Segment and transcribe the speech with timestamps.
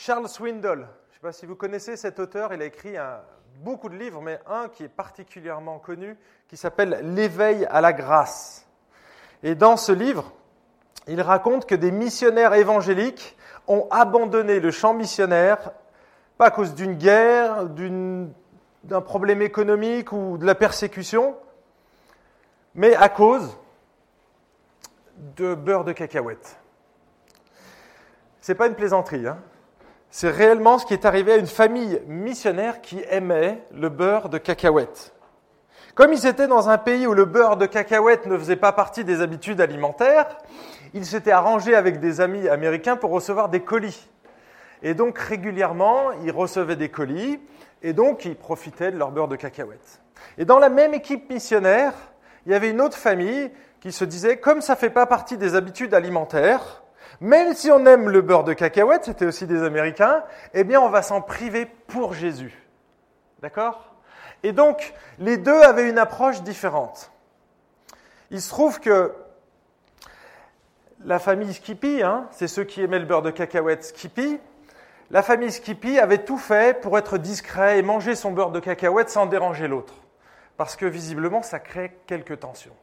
[0.00, 2.94] Charles Swindoll, je ne sais pas si vous connaissez cet auteur, il a écrit
[3.56, 6.16] beaucoup de livres, mais un qui est particulièrement connu,
[6.48, 8.66] qui s'appelle L'éveil à la grâce.
[9.42, 10.32] Et dans ce livre,
[11.06, 13.36] il raconte que des missionnaires évangéliques
[13.68, 15.70] ont abandonné le champ missionnaire,
[16.38, 21.36] pas à cause d'une guerre, d'un problème économique ou de la persécution,
[22.74, 23.54] mais à cause
[25.36, 26.58] de beurre de cacahuète.
[28.40, 29.26] Ce n'est pas une plaisanterie.
[29.26, 29.36] Hein.
[30.12, 34.38] C'est réellement ce qui est arrivé à une famille missionnaire qui aimait le beurre de
[34.38, 35.12] cacahuète.
[35.94, 39.04] Comme ils étaient dans un pays où le beurre de cacahuète ne faisait pas partie
[39.04, 40.26] des habitudes alimentaires,
[40.94, 44.08] ils s'étaient arrangés avec des amis américains pour recevoir des colis.
[44.82, 47.38] Et donc régulièrement, ils recevaient des colis
[47.82, 50.00] et donc ils profitaient de leur beurre de cacahuète.
[50.38, 51.92] Et dans la même équipe missionnaire,
[52.46, 53.50] il y avait une autre famille
[53.80, 56.79] qui se disait, comme ça ne fait pas partie des habitudes alimentaires,
[57.20, 60.24] même si on aime le beurre de cacahuète, c'était aussi des Américains,
[60.54, 62.66] eh bien on va s'en priver pour Jésus.
[63.42, 63.94] D'accord?
[64.42, 67.10] Et donc, les deux avaient une approche différente.
[68.30, 69.12] Il se trouve que
[71.04, 74.38] la famille Skippy, hein, c'est ceux qui aimaient le beurre de cacahuète Skippy,
[75.10, 79.10] la famille Skippy avait tout fait pour être discret et manger son beurre de cacahuète
[79.10, 79.94] sans déranger l'autre.
[80.56, 82.76] Parce que visiblement, ça crée quelques tensions.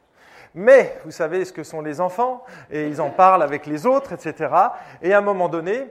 [0.54, 4.12] Mais vous savez ce que sont les enfants, et ils en parlent avec les autres,
[4.12, 4.50] etc.
[5.02, 5.86] Et à un moment donné,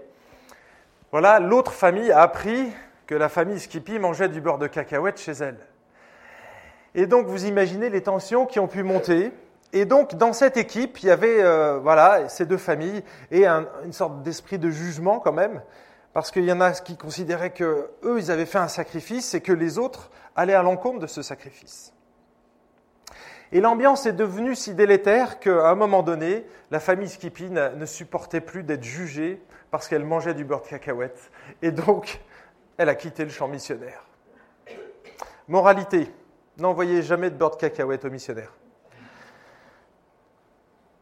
[1.11, 2.71] voilà, l'autre famille a appris
[3.05, 5.57] que la famille Skippy mangeait du beurre de cacahuète chez elle.
[6.95, 9.31] Et donc, vous imaginez les tensions qui ont pu monter.
[9.71, 13.93] Et donc, dans cette équipe, il y avait euh, voilà, ces deux familles et une
[13.93, 15.61] sorte d'esprit de jugement quand même,
[16.13, 19.41] parce qu'il y en a qui considéraient que eux, ils avaient fait un sacrifice et
[19.41, 21.93] que les autres allaient à l'encontre de ce sacrifice.
[23.51, 28.41] Et l'ambiance est devenue si délétère qu'à un moment donné, la famille Skippy ne supportait
[28.41, 31.31] plus d'être jugée parce qu'elle mangeait du beurre de cacahuète.
[31.61, 32.21] Et donc,
[32.77, 34.03] elle a quitté le champ missionnaire.
[35.47, 36.11] Moralité,
[36.57, 38.53] n'envoyez jamais de beurre de cacahuète aux missionnaires.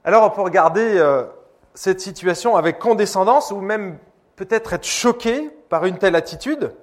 [0.04, 1.26] Alors on peut regarder euh,
[1.74, 3.98] cette situation avec condescendance ou même
[4.36, 6.76] peut-être être choqué par une telle attitude.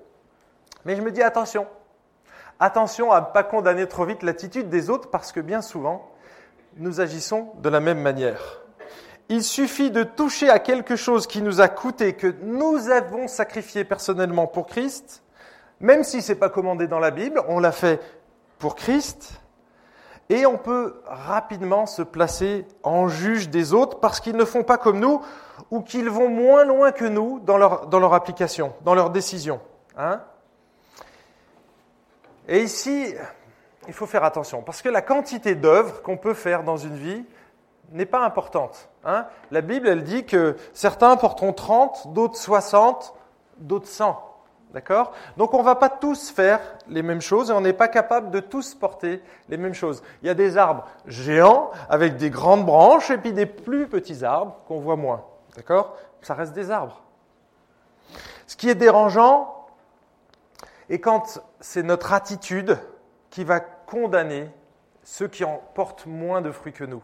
[0.84, 1.68] Mais je me dis attention,
[2.60, 6.10] Attention à ne pas condamner trop vite l'attitude des autres parce que bien souvent,
[6.76, 8.60] nous agissons de la même manière.
[9.28, 13.84] Il suffit de toucher à quelque chose qui nous a coûté, que nous avons sacrifié
[13.84, 15.22] personnellement pour Christ,
[15.80, 18.00] même si ce n'est pas commandé dans la Bible, on l'a fait
[18.58, 19.42] pour Christ,
[20.28, 24.78] et on peut rapidement se placer en juge des autres parce qu'ils ne font pas
[24.78, 25.20] comme nous
[25.70, 29.60] ou qu'ils vont moins loin que nous dans leur, dans leur application, dans leur décision.
[29.96, 30.22] Hein
[32.48, 33.14] et ici,
[33.88, 37.24] il faut faire attention, parce que la quantité d'œuvres qu'on peut faire dans une vie
[37.92, 38.88] n'est pas importante.
[39.04, 39.26] Hein.
[39.50, 43.14] la Bible, elle dit que certains porteront 30, d'autres 60,
[43.58, 44.28] d'autres 100.
[44.72, 45.12] D'accord?
[45.36, 48.30] Donc on ne va pas tous faire les mêmes choses et on n'est pas capable
[48.30, 50.02] de tous porter les mêmes choses.
[50.22, 54.24] Il y a des arbres géants avec des grandes branches et puis des plus petits
[54.24, 55.24] arbres qu'on voit moins.
[55.56, 55.94] D'accord?
[56.22, 57.02] Ça reste des arbres.
[58.46, 59.61] Ce qui est dérangeant,
[60.88, 62.78] et quand c'est notre attitude
[63.30, 64.50] qui va condamner
[65.02, 67.02] ceux qui en portent moins de fruits que nous.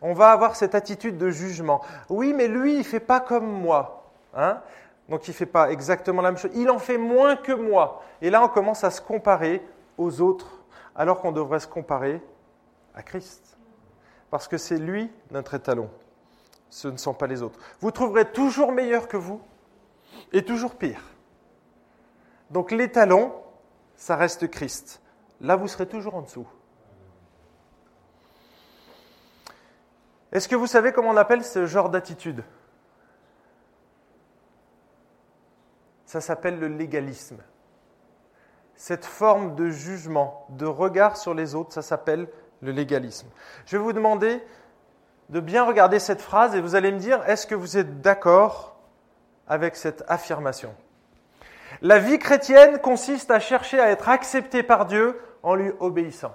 [0.00, 1.80] On va avoir cette attitude de jugement.
[2.08, 4.10] Oui, mais lui, il ne fait pas comme moi.
[4.34, 4.60] Hein
[5.08, 6.50] Donc il ne fait pas exactement la même chose.
[6.54, 8.02] Il en fait moins que moi.
[8.22, 9.66] Et là, on commence à se comparer
[9.96, 10.62] aux autres,
[10.94, 12.22] alors qu'on devrait se comparer
[12.94, 13.56] à Christ.
[14.30, 15.90] Parce que c'est lui notre étalon.
[16.70, 17.58] Ce ne sont pas les autres.
[17.80, 19.40] Vous trouverez toujours meilleur que vous
[20.32, 21.00] et toujours pire.
[22.50, 23.32] Donc l'étalon,
[23.96, 25.02] ça reste Christ.
[25.40, 26.46] Là, vous serez toujours en dessous.
[30.32, 32.44] Est-ce que vous savez comment on appelle ce genre d'attitude?
[36.06, 37.38] Ça s'appelle le légalisme.
[38.74, 42.28] Cette forme de jugement, de regard sur les autres, ça s'appelle
[42.60, 43.28] le légalisme.
[43.66, 44.42] Je vais vous demander
[45.28, 48.76] de bien regarder cette phrase et vous allez me dire, est-ce que vous êtes d'accord
[49.46, 50.74] avec cette affirmation?
[51.82, 56.34] La vie chrétienne consiste à chercher à être accepté par Dieu en lui obéissant.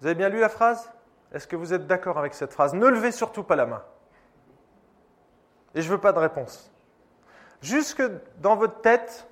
[0.00, 0.92] Vous avez bien lu la phrase?
[1.32, 2.74] Est-ce que vous êtes d'accord avec cette phrase?
[2.74, 3.82] Ne levez surtout pas la main.
[5.74, 6.70] Et je ne veux pas de réponse.
[7.60, 9.26] Juste que dans votre tête,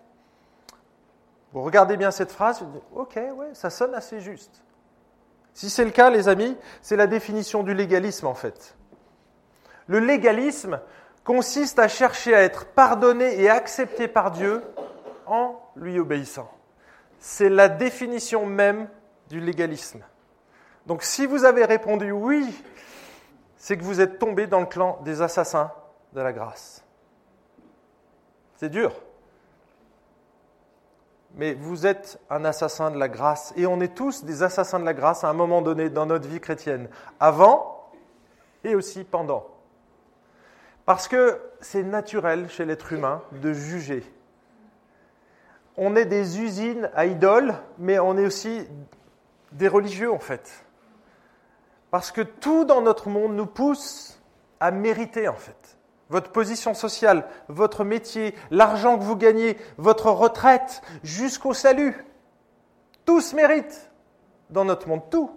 [1.52, 4.64] vous regardez bien cette phrase, vous dites, ok, ouais, ça sonne assez juste.
[5.52, 8.76] Si c'est le cas, les amis, c'est la définition du légalisme en fait.
[9.87, 10.81] Le légalisme,
[11.24, 14.62] consiste à chercher à être pardonné et accepté par Dieu
[15.26, 16.50] en lui obéissant.
[17.18, 18.88] C'est la définition même
[19.28, 20.02] du légalisme.
[20.86, 22.46] Donc si vous avez répondu oui,
[23.56, 25.72] c'est que vous êtes tombé dans le clan des assassins
[26.12, 26.84] de la grâce.
[28.56, 28.92] C'est dur.
[31.36, 33.52] Mais vous êtes un assassin de la grâce.
[33.56, 36.28] Et on est tous des assassins de la grâce à un moment donné dans notre
[36.28, 36.88] vie chrétienne.
[37.18, 37.90] Avant
[38.62, 39.53] et aussi pendant.
[40.86, 44.04] Parce que c'est naturel chez l'être humain de juger.
[45.76, 48.69] On est des usines à idoles, mais on est aussi
[49.52, 50.64] des religieux en fait.
[51.90, 54.20] Parce que tout dans notre monde nous pousse
[54.60, 55.78] à mériter en fait.
[56.10, 62.04] Votre position sociale, votre métier, l'argent que vous gagnez, votre retraite, jusqu'au salut.
[63.06, 63.90] Tout se mérite
[64.50, 65.31] dans notre monde, tout.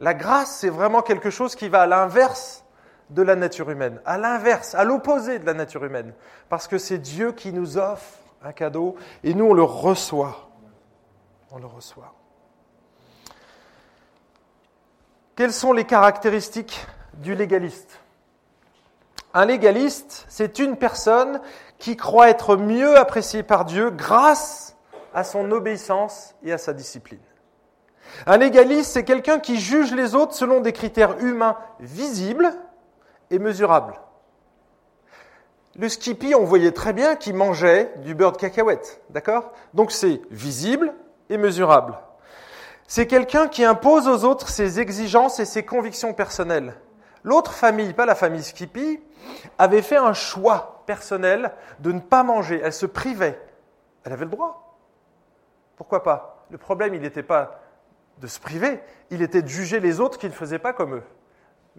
[0.00, 2.63] La grâce, c'est vraiment quelque chose qui va à l'inverse
[3.10, 6.12] de la nature humaine, à l'inverse, à l'opposé de la nature humaine,
[6.48, 10.50] parce que c'est Dieu qui nous offre un cadeau et nous, on le reçoit.
[11.50, 12.14] On le reçoit.
[15.36, 18.00] Quelles sont les caractéristiques du légaliste?
[19.32, 21.40] Un légaliste, c'est une personne
[21.78, 24.76] qui croit être mieux appréciée par Dieu grâce
[25.12, 27.20] à son obéissance et à sa discipline.
[28.26, 32.54] Un légaliste, c'est quelqu'un qui juge les autres selon des critères humains visibles
[33.34, 34.00] et mesurables.
[35.76, 39.52] Le Skippy, on voyait très bien qu'il mangeait du beurre de cacahuète, d'accord?
[39.74, 40.94] Donc c'est visible
[41.28, 41.98] et mesurable.
[42.86, 46.74] C'est quelqu'un qui impose aux autres ses exigences et ses convictions personnelles.
[47.24, 49.00] L'autre famille, pas la famille Skippy,
[49.58, 52.60] avait fait un choix personnel de ne pas manger.
[52.62, 53.40] Elle se privait.
[54.04, 54.78] Elle avait le droit.
[55.76, 56.46] Pourquoi pas?
[56.50, 57.60] Le problème, il n'était pas
[58.18, 61.02] de se priver, il était de juger les autres qui ne faisaient pas comme eux.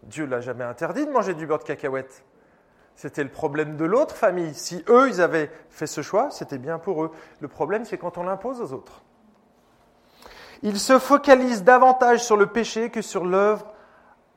[0.04, 2.24] Dieu l'a jamais interdit de manger du beurre de cacahuète.
[2.96, 4.54] C'était le problème de l'autre famille.
[4.54, 7.12] Si eux, ils avaient fait ce choix, c'était bien pour eux.
[7.40, 9.02] Le problème, c'est quand on l'impose aux autres.
[10.62, 13.66] Il se focalise davantage sur le péché que sur l'œuvre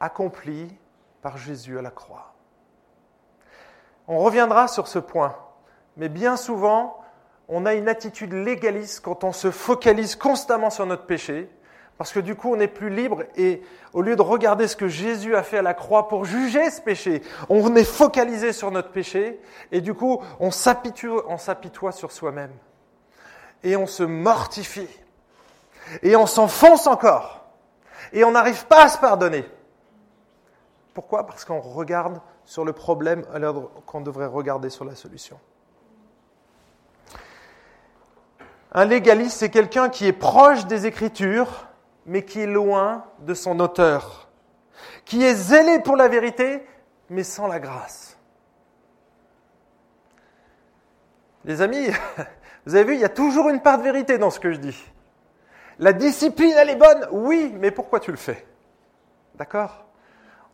[0.01, 0.77] accomplie
[1.23, 2.35] par Jésus à la croix.
[4.09, 5.37] On reviendra sur ce point,
[5.97, 7.01] mais bien souvent,
[7.49, 11.51] on a une attitude légaliste quand on se focalise constamment sur notre péché,
[11.99, 13.61] parce que du coup, on n'est plus libre et
[13.93, 16.81] au lieu de regarder ce que Jésus a fait à la croix pour juger ce
[16.81, 19.41] péché, on est focalisé sur notre péché
[19.73, 22.53] et du coup, on s'apitoie sur soi-même
[23.65, 24.89] et on se mortifie
[26.03, 27.45] et on s'enfonce encore.
[28.13, 29.45] Et on n'arrive pas à se pardonner.
[30.95, 31.27] Pourquoi?
[31.27, 35.39] Parce qu'on regarde sur le problème alors qu'on devrait regarder sur la solution.
[38.73, 41.68] Un légaliste, c'est quelqu'un qui est proche des Écritures,
[42.09, 44.29] mais qui est loin de son auteur,
[45.05, 46.67] qui est zélé pour la vérité,
[47.11, 48.17] mais sans la grâce.
[51.45, 51.87] Les amis,
[52.67, 54.59] vous avez vu, il y a toujours une part de vérité dans ce que je
[54.59, 54.83] dis.
[55.79, 58.45] La discipline, elle est bonne Oui, mais pourquoi tu le fais?
[59.35, 59.85] D'accord?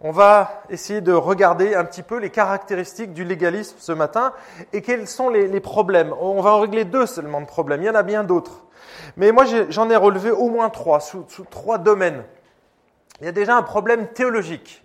[0.00, 4.32] On va essayer de regarder un petit peu les caractéristiques du légalisme ce matin
[4.72, 6.12] et quels sont les, problèmes.
[6.20, 8.63] On va en régler deux seulement de problèmes, il y en a bien d'autres.
[9.16, 12.24] Mais moi, j'en ai, relevé au moins trois, sous, trois domaines.
[13.20, 14.82] Il y a déjà un problème théologique.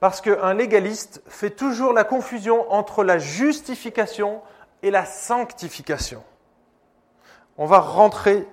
[0.00, 4.42] Parce qu'un légaliste fait toujours la confusion entre la justification
[4.82, 6.22] et la sanctification.
[7.56, 8.46] On va rentrer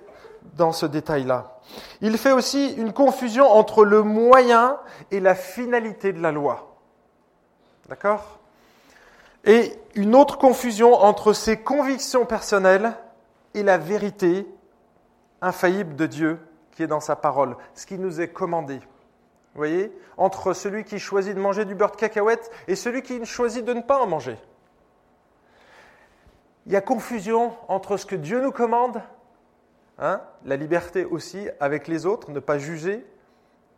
[0.54, 1.60] dans ce détail-là.
[2.00, 4.78] Il fait aussi une confusion entre le moyen
[5.10, 6.76] et la finalité de la loi.
[7.88, 8.38] D'accord?
[9.44, 12.92] Et une autre confusion entre ses convictions personnelles
[13.56, 14.46] et la vérité
[15.40, 16.38] infaillible de Dieu
[16.70, 18.76] qui est dans sa parole, ce qui nous est commandé.
[18.76, 23.24] Vous voyez Entre celui qui choisit de manger du beurre de cacahuète et celui qui
[23.24, 24.36] choisit de ne pas en manger.
[26.66, 29.02] Il y a confusion entre ce que Dieu nous commande
[29.98, 30.20] Hein?
[30.44, 33.06] la liberté aussi avec les autres, ne pas juger.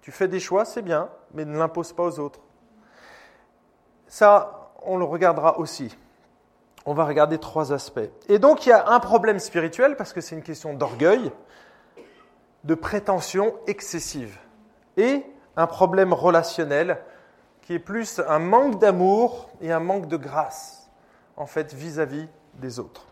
[0.01, 2.41] Tu fais des choix, c'est bien, mais ne l'impose pas aux autres.
[4.09, 5.97] Ça, on le regardera aussi.
[6.91, 8.09] On va regarder trois aspects.
[8.31, 11.31] Et donc, il y a un problème spirituel, parce que c'est une question d'orgueil,
[12.65, 14.39] de prétention excessive,
[14.97, 15.23] et
[15.55, 16.99] un problème relationnel
[17.61, 20.89] qui est plus un manque d'amour et un manque de grâce,
[21.37, 23.05] en fait, vis à -vis des autres.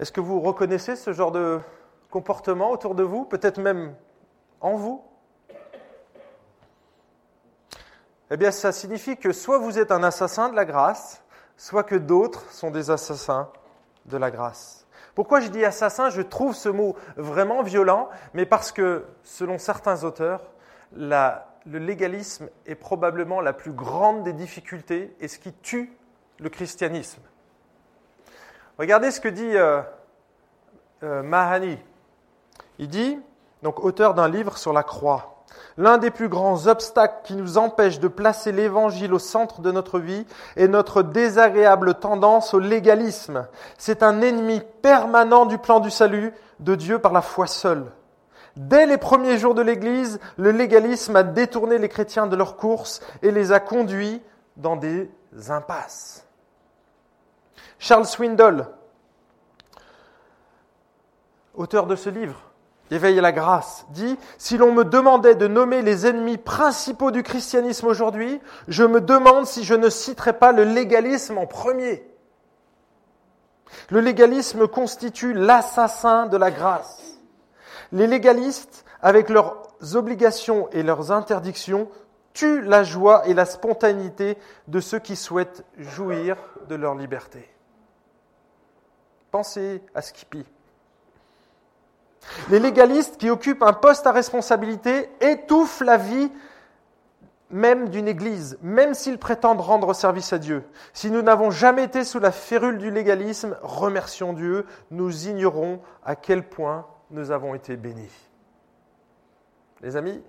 [0.00, 1.60] Est-ce que vous reconnaissez ce genre de
[2.10, 3.94] comportement autour de vous, peut-être même
[4.60, 5.04] en vous?
[8.32, 11.22] Eh bien, ça signifie que soit vous êtes un assassin de la grâce,
[11.58, 13.50] soit que d'autres sont des assassins
[14.06, 14.86] de la grâce.
[15.14, 16.08] Pourquoi je dis assassin?
[16.08, 20.40] Je trouve ce mot vraiment violent, mais parce que, selon certains auteurs,
[20.92, 25.92] le légalisme est probablement la plus grande des difficultés et ce qui tue
[26.38, 27.20] le christianisme.
[28.78, 29.82] Regardez ce que dit euh,
[31.02, 31.78] euh, Mahani.
[32.78, 33.18] Il dit,
[33.62, 35.37] donc auteur d'un livre sur la croix,
[35.78, 40.00] L'un des plus grands obstacles qui nous empêche de placer l'Évangile au centre de notre
[40.00, 43.46] vie est notre désagréable tendance au légalisme.
[43.78, 47.92] C'est un ennemi permanent du plan du salut de Dieu par la foi seule.
[48.56, 53.00] Dès les premiers jours de l'Église, le légalisme a détourné les chrétiens de leur course
[53.22, 54.20] et les a conduits
[54.56, 55.08] dans des
[55.48, 56.26] impasses.
[57.78, 58.66] Charles Swindoll,
[61.54, 62.47] auteur de ce livre,
[62.90, 67.86] Éveille la grâce, dit, si l'on me demandait de nommer les ennemis principaux du christianisme
[67.86, 72.08] aujourd'hui, je me demande si je ne citerais pas le légalisme en premier.
[73.90, 77.18] Le légalisme constitue l'assassin de la grâce.
[77.92, 81.90] Les légalistes, avec leurs obligations et leurs interdictions,
[82.32, 86.36] tuent la joie et la spontanéité de ceux qui souhaitent jouir
[86.68, 87.48] de leur liberté.
[89.30, 90.44] Pensez à Skippy.
[92.50, 96.30] Les légalistes qui occupent un poste à responsabilité étouffent la vie
[97.50, 100.64] même d'une Église, même s'ils prétendent rendre service à Dieu.
[100.92, 106.14] Si nous n'avons jamais été sous la férule du légalisme, remercions Dieu, nous ignorons à
[106.14, 108.12] quel point nous avons été bénis.
[109.80, 110.22] Les amis,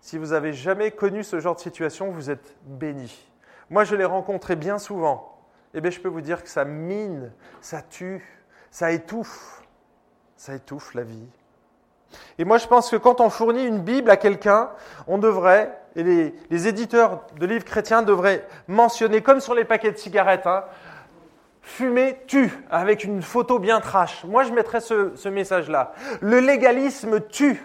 [0.00, 3.30] si vous avez jamais connu ce genre de situation, vous êtes bénis.
[3.68, 5.38] Moi, je l'ai rencontré bien souvent.
[5.74, 8.22] Eh bien, je peux vous dire que ça mine, ça tue,
[8.70, 9.63] ça étouffe
[10.36, 11.26] ça étouffe la vie.
[12.38, 14.70] Et moi, je pense que quand on fournit une Bible à quelqu'un,
[15.06, 19.96] on devrait, et les, éditeurs de livres chrétiens devraient mentionner, comme sur les paquets de
[19.96, 20.64] cigarettes, hein,
[21.62, 24.24] fumer tue, avec une photo bien trash.
[24.24, 25.92] Moi, je mettrais ce, ce message-là.
[26.20, 27.64] Le légalisme tue,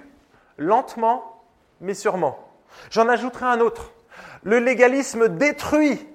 [0.57, 1.43] lentement,
[1.81, 2.39] mais sûrement.
[2.91, 3.91] J'en ajouterai un autre.
[4.43, 6.07] Le légalisme détruit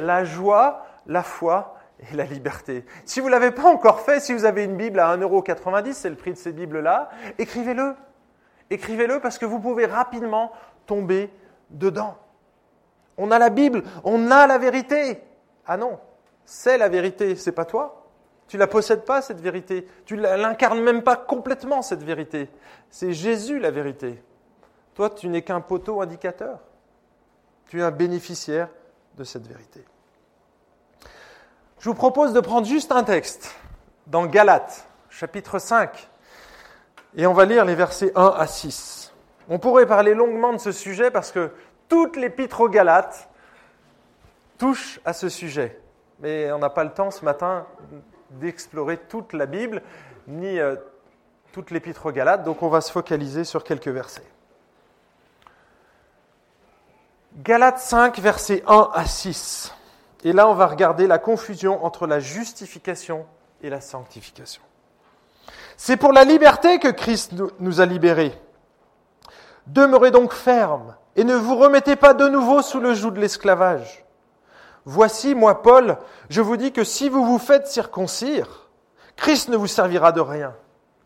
[0.00, 2.84] la joie, la foi et la liberté.
[3.04, 6.10] Si vous ne l'avez pas encore fait, si vous avez une Bible à 1,90€, c'est
[6.10, 7.94] le prix de ces Bibles-là, écrivez-le.
[8.70, 10.52] Écrivez-le parce que vous pouvez rapidement
[10.86, 11.30] tomber
[11.70, 12.16] dedans.
[13.16, 15.22] On a la Bible, on a la vérité.
[15.66, 15.98] Ah non,
[16.44, 18.06] c'est la vérité, c'est pas toi.
[18.46, 19.86] Tu la possèdes pas cette vérité.
[20.06, 22.48] Tu l'incarnes même pas complètement cette vérité.
[22.88, 24.22] C'est Jésus la vérité.
[24.94, 26.60] Toi, tu n'es qu'un poteau indicateur.
[27.66, 28.68] Tu es un bénéficiaire
[29.16, 29.84] de cette vérité.
[31.80, 33.54] Je vous propose de prendre juste un texte
[34.08, 36.08] dans Galates, chapitre 5,
[37.16, 39.12] et on va lire les versets 1 à 6.
[39.48, 41.52] On pourrait parler longuement de ce sujet parce que
[41.88, 43.28] toute l'épître aux Galates
[44.58, 45.80] touche à ce sujet.
[46.18, 47.64] Mais on n'a pas le temps ce matin
[48.30, 49.82] d'explorer toute la Bible,
[50.26, 50.74] ni euh,
[51.52, 54.26] toute l'épître aux Galates, donc on va se focaliser sur quelques versets.
[57.36, 59.72] Galates 5, versets 1 à 6.
[60.24, 63.26] Et là, on va regarder la confusion entre la justification
[63.62, 64.62] et la sanctification.
[65.76, 68.32] C'est pour la liberté que Christ nous a libérés.
[69.68, 74.04] Demeurez donc fermes et ne vous remettez pas de nouveau sous le joug de l'esclavage.
[74.84, 75.98] Voici, moi, Paul,
[76.30, 78.68] je vous dis que si vous vous faites circoncire,
[79.16, 80.54] Christ ne vous servira de rien.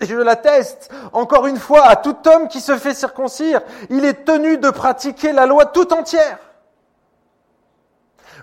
[0.01, 4.25] Et je l'atteste, encore une fois, à tout homme qui se fait circoncire, il est
[4.25, 6.39] tenu de pratiquer la loi tout entière.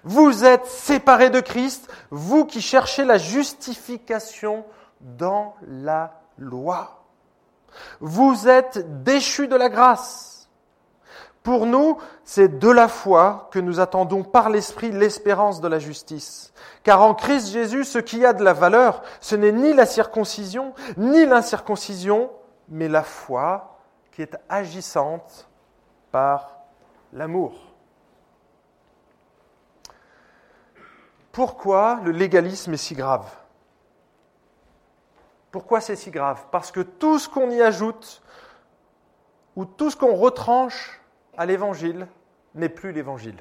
[0.04, 4.66] Vous êtes séparés de Christ, vous qui cherchez la justification
[5.02, 7.04] dans la loi.
[8.00, 10.50] Vous êtes déchus de la grâce.
[11.44, 16.54] Pour nous, c'est de la foi que nous attendons par l'Esprit l'espérance de la justice.
[16.84, 20.74] Car en Christ Jésus, ce qui a de la valeur, ce n'est ni la circoncision,
[20.98, 22.30] ni l'incirconcision,
[22.68, 23.80] mais la foi
[24.12, 25.50] qui est agissante
[26.12, 26.58] par
[27.14, 27.69] l'amour.
[31.32, 33.30] Pourquoi le légalisme est si grave?
[35.52, 36.46] Pourquoi c'est si grave?
[36.52, 38.22] Parce que tout ce qu'on y ajoute,
[39.56, 41.02] ou tout ce qu'on retranche
[41.38, 42.08] à l'évangile,
[42.56, 43.38] n'est plus l'évangile.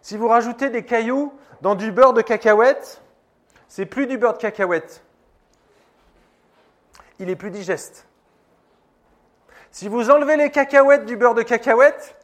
[0.00, 3.00] Si vous rajoutez des cailloux dans du beurre de cacahuète,
[3.68, 5.02] c'est plus du beurre de cacahuète.
[7.18, 8.06] Il est plus digeste.
[9.70, 12.16] Si vous enlevez les cacahuètes du beurre de cacahuète,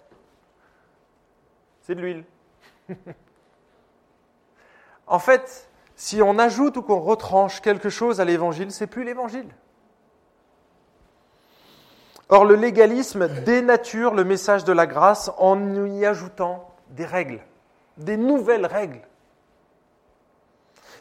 [1.91, 2.25] c'est de l'huile.
[5.09, 9.49] en fait, si on ajoute ou qu'on retranche quelque chose à l'évangile, c'est plus l'évangile.
[12.29, 17.41] Or, le légalisme dénature le message de la grâce en y ajoutant des règles,
[17.97, 19.03] des nouvelles règles.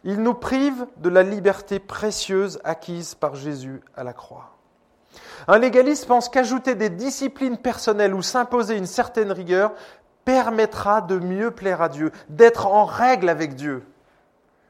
[0.04, 4.56] Il nous prive de la liberté précieuse acquise par Jésus à la croix.
[5.48, 9.74] Un légaliste pense qu'ajouter des disciplines personnelles ou s'imposer une certaine rigueur
[10.30, 13.84] permettra de mieux plaire à Dieu, d'être en règle avec Dieu.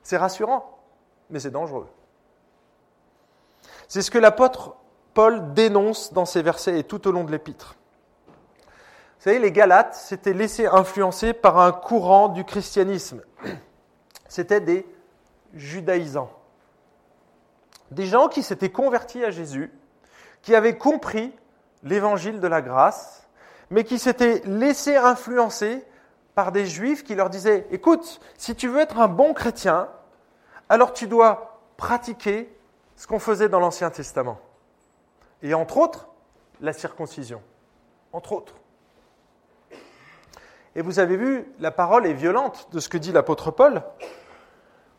[0.04, 0.80] C'est rassurant,
[1.30, 1.90] mais c'est dangereux.
[3.90, 4.78] C'est ce que l'apôtre
[5.14, 7.76] Paul dénonce dans ces versets et tout au long de l'épître.
[8.28, 13.22] Vous savez, les Galates s'étaient laissés influencer par un courant du christianisme.
[14.30, 14.88] C'était des
[15.54, 16.32] judaïsants.
[17.92, 19.74] Des gens qui s'étaient convertis à Jésus,
[20.42, 21.34] qui avaient compris
[21.84, 23.19] l'évangile de la grâce,
[23.72, 25.86] mais qui s'étaient laissés influencer
[26.36, 29.90] par des juifs qui leur disaient, écoute, si tu veux être un bon chrétien,
[30.70, 32.54] alors tu dois pratiquer
[32.96, 34.40] ce qu'on faisait dans l'Ancien Testament.
[35.42, 36.10] Et entre autres,
[36.62, 37.42] la circoncision.
[38.12, 38.56] Entre autres.
[40.76, 43.84] Et vous avez vu, la parole est violente de ce que dit l'apôtre Paul.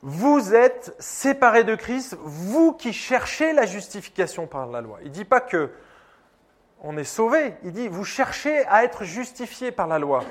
[0.02, 4.98] Vous êtes séparés de Christ, vous qui cherchez la justification par la loi.
[5.02, 5.70] Il ne dit pas que
[6.82, 10.24] on est sauvé, il dit vous cherchez à être justifié par la loi.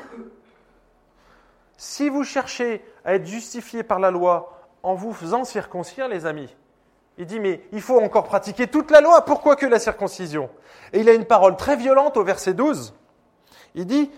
[1.77, 6.55] Si vous cherchez à être justifié par la loi en vous faisant circoncire, les amis,
[7.17, 10.49] il dit mais il faut encore pratiquer toute la loi, pourquoi que la circoncision?
[10.93, 12.93] Et il a une parole très violente au verset 12.
[13.75, 14.09] Il dit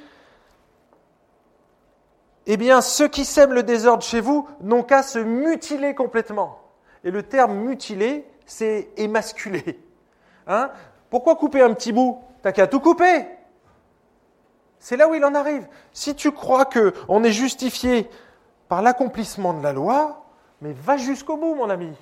[2.45, 6.59] Eh bien, ceux qui sèment le désordre chez vous n'ont qu'à se mutiler complètement.
[7.03, 9.79] Et le terme mutiler, c'est émasculer.
[10.47, 10.71] Hein?
[11.11, 12.23] Pourquoi couper un petit bout?
[12.41, 13.27] T'as qu'à tout couper.
[14.79, 15.67] C'est là où il en arrive.
[15.91, 18.09] Si tu crois que on est justifié
[18.67, 20.25] par l'accomplissement de la loi,
[20.61, 21.95] mais va jusqu'au bout, mon ami.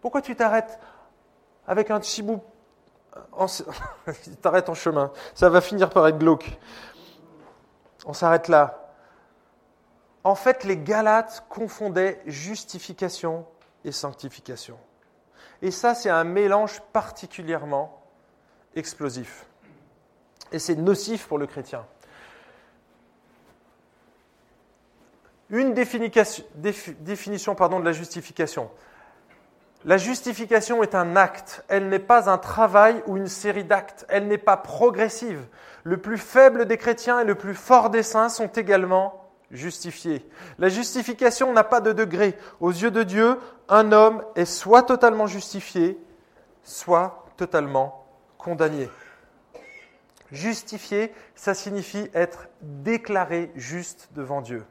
[0.00, 0.80] Pourquoi tu t'arrêtes
[1.68, 2.40] avec un petit bout
[3.32, 3.46] en...
[4.42, 6.58] t'arrêtes en chemin Ça va finir par être glauque.
[8.06, 8.90] On s'arrête là.
[10.24, 13.46] En fait, les Galates confondaient justification
[13.84, 14.78] et sanctification.
[15.62, 18.02] Et ça, c'est un mélange particulièrement
[18.74, 19.46] explosif
[20.52, 21.86] et c'est nocif pour le chrétien.
[25.50, 28.70] Une définition, de la justification.
[29.84, 34.28] La justification est un acte, elle n'est pas un travail ou une série d'actes, elle
[34.28, 35.44] n'est pas progressive.
[35.82, 39.19] Le plus faible des chrétiens et le plus fort des saints sont également
[39.50, 40.26] justifiés.
[40.58, 42.36] La justification n'a pas de degré.
[42.60, 45.98] Aux yeux de Dieu, un homme est soit totalement justifié,
[46.62, 48.06] soit totalement
[48.38, 48.88] condamné.
[50.32, 54.64] Justifié, ça signifie être déclaré juste devant Dieu.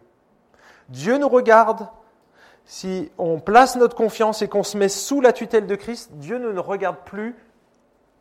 [0.90, 1.88] Dieu nous regarde.
[2.66, 6.38] Si on place notre confiance et qu'on se met sous la tutelle de Christ, Dieu
[6.38, 7.36] ne nous regarde plus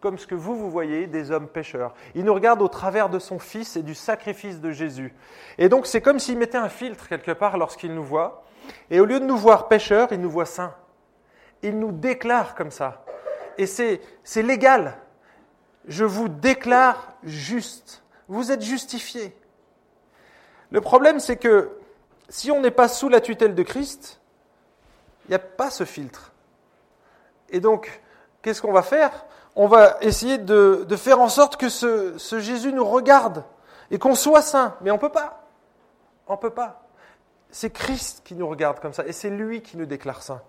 [0.01, 1.95] comme ce que vous, vous voyez, des hommes pécheurs.
[2.15, 5.15] Il nous regarde au travers de son Fils et du sacrifice de Jésus.
[5.59, 8.45] Et donc c'est comme s'il mettait un filtre quelque part lorsqu'il nous voit.
[8.91, 10.75] Et au lieu de nous voir pécheurs, il nous voit saints.
[11.63, 13.05] Il nous déclare comme ça.
[13.57, 14.01] Et c'est
[14.37, 14.99] légal
[15.89, 18.05] je vous déclare juste.
[18.29, 19.35] Vous êtes justifié.
[20.71, 21.73] Le problème, c'est que
[22.29, 24.21] si on n'est pas sous la tutelle de Christ,
[25.25, 26.33] il n'y a pas ce filtre.
[27.49, 28.03] Et donc,
[28.43, 29.25] qu'est-ce qu'on va faire?
[29.61, 33.43] On va essayer de, faire en sorte que ce, Jésus nous regarde
[33.91, 34.77] et qu'on soit saint.
[34.83, 35.49] Mais on ne peut pas.
[36.29, 36.87] On ne peut pas.
[37.51, 40.43] C'est Christ qui nous regarde comme ça et c'est lui qui nous déclare saint.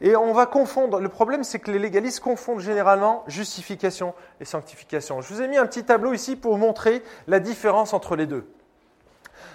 [0.00, 1.00] Et on va confondre.
[1.00, 5.20] Le problème, c'est que les légalistes confondent généralement justification et sanctification.
[5.20, 8.48] Je vous ai mis un petit tableau ici pour montrer la différence entre les deux.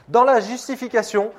[0.09, 1.31] Dans la justification,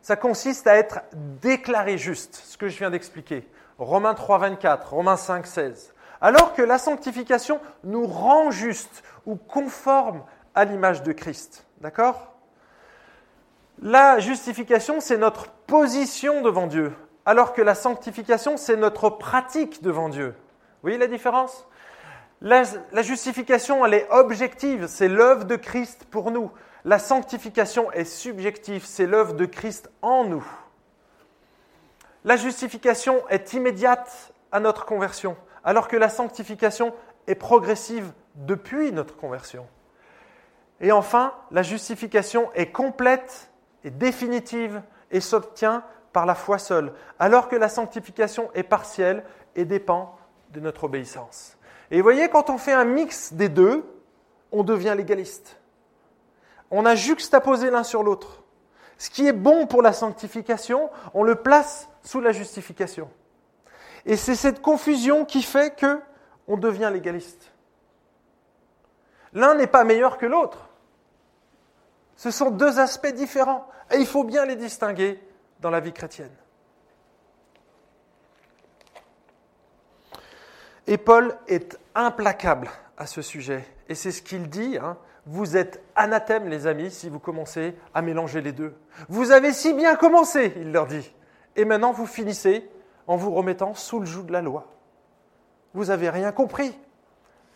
[0.00, 3.46] ça consiste à être déclaré juste, ce que je viens d'expliquer.
[3.76, 5.93] Romains 3, 24, Romains 5, 16.
[6.24, 11.66] Alors que la sanctification nous rend juste ou conforme à l'image de Christ.
[11.82, 12.32] D'accord?
[13.82, 16.92] La justification, c'est notre position devant Dieu
[17.26, 20.28] alors que la sanctification, c'est notre pratique devant Dieu.
[20.28, 21.66] Vous voyez la différence?
[22.40, 22.64] La,
[23.02, 26.50] justification, elle est objective, c'est l'œuvre de Christ pour nous.
[26.84, 30.44] La sanctification est subjective, c'est l'œuvre de Christ en nous.
[32.24, 36.94] La justification est immédiate à notre conversion, alors que la sanctification
[37.26, 39.66] est progressive depuis notre conversion.
[40.80, 43.50] Et enfin, la justification est complète
[43.84, 49.24] et définitive et s'obtient par la foi seule, alors que la sanctification est partielle
[49.56, 50.16] et dépend
[50.50, 51.56] de notre obéissance.
[51.90, 53.84] Et vous voyez, quand on fait un mix des deux,
[54.52, 55.58] on devient légaliste.
[56.70, 58.42] On a juxtaposé l'un sur l'autre.
[58.98, 63.10] Ce qui est bon pour la sanctification, on le place sous la justification.
[64.06, 66.00] Et c'est cette confusion qui fait que
[66.46, 67.52] on devient légaliste.
[69.32, 70.68] L'un n'est pas meilleur que l'autre.
[72.16, 75.20] Ce sont deux aspects différents et il faut bien les distinguer
[75.60, 76.30] dans la vie chrétienne.
[80.86, 83.64] Et Paul est implacable à ce sujet.
[83.88, 84.78] Et c'est ce qu'il dit.
[84.78, 84.98] Hein.
[85.26, 88.74] vous êtes anathème, les amis, si vous commencez à mélanger les deux.
[89.08, 91.10] Vous avez si bien commencé, il leur dit.
[91.56, 92.68] Et maintenant, vous finissez
[93.06, 94.66] en vous remettant sous le joug de la loi.
[95.74, 96.78] Vous n'avez rien compris.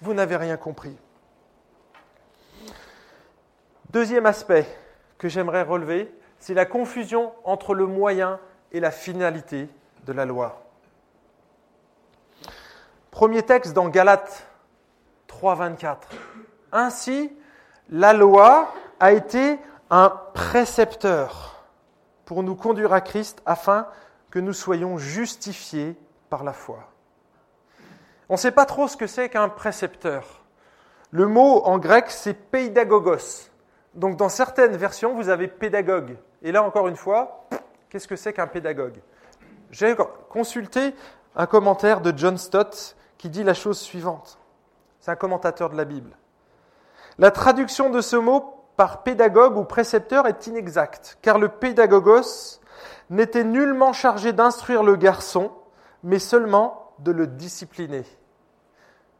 [0.01, 0.97] Vous n'avez rien compris.
[3.91, 4.67] Deuxième aspect
[5.17, 8.39] que j'aimerais relever, c'est la confusion entre le moyen
[8.73, 9.69] et la finalité
[10.05, 10.63] de la loi.
[13.11, 14.47] Premier texte dans Galates
[15.27, 16.09] 3, 24.
[16.71, 17.33] Ainsi,
[17.89, 19.59] la loi a été
[19.91, 21.65] un précepteur
[22.25, 23.87] pour nous conduire à Christ afin
[24.31, 25.97] que nous soyons justifiés
[26.31, 26.91] par la foi.
[28.29, 30.43] On ne sait pas trop ce que c'est qu'un précepteur.
[31.11, 33.51] Le mot en grec, c'est pédagogos.
[33.95, 36.17] Donc dans certaines versions, vous avez pédagogue.
[36.43, 37.49] Et là, encore une fois,
[37.89, 39.01] qu'est-ce que c'est qu'un pédagogue?
[39.71, 39.97] J'ai
[40.29, 40.95] consulté
[41.35, 44.39] un commentaire de John Stott qui dit la chose suivante.
[45.01, 46.17] C'est un commentateur de la Bible.
[47.19, 52.61] La traduction de ce mot par pédagogue ou précepteur est inexacte, car le pédagogos
[53.11, 55.53] n'était nullement chargé d'instruire le garçon,
[56.03, 58.05] mais seulement de le discipliner.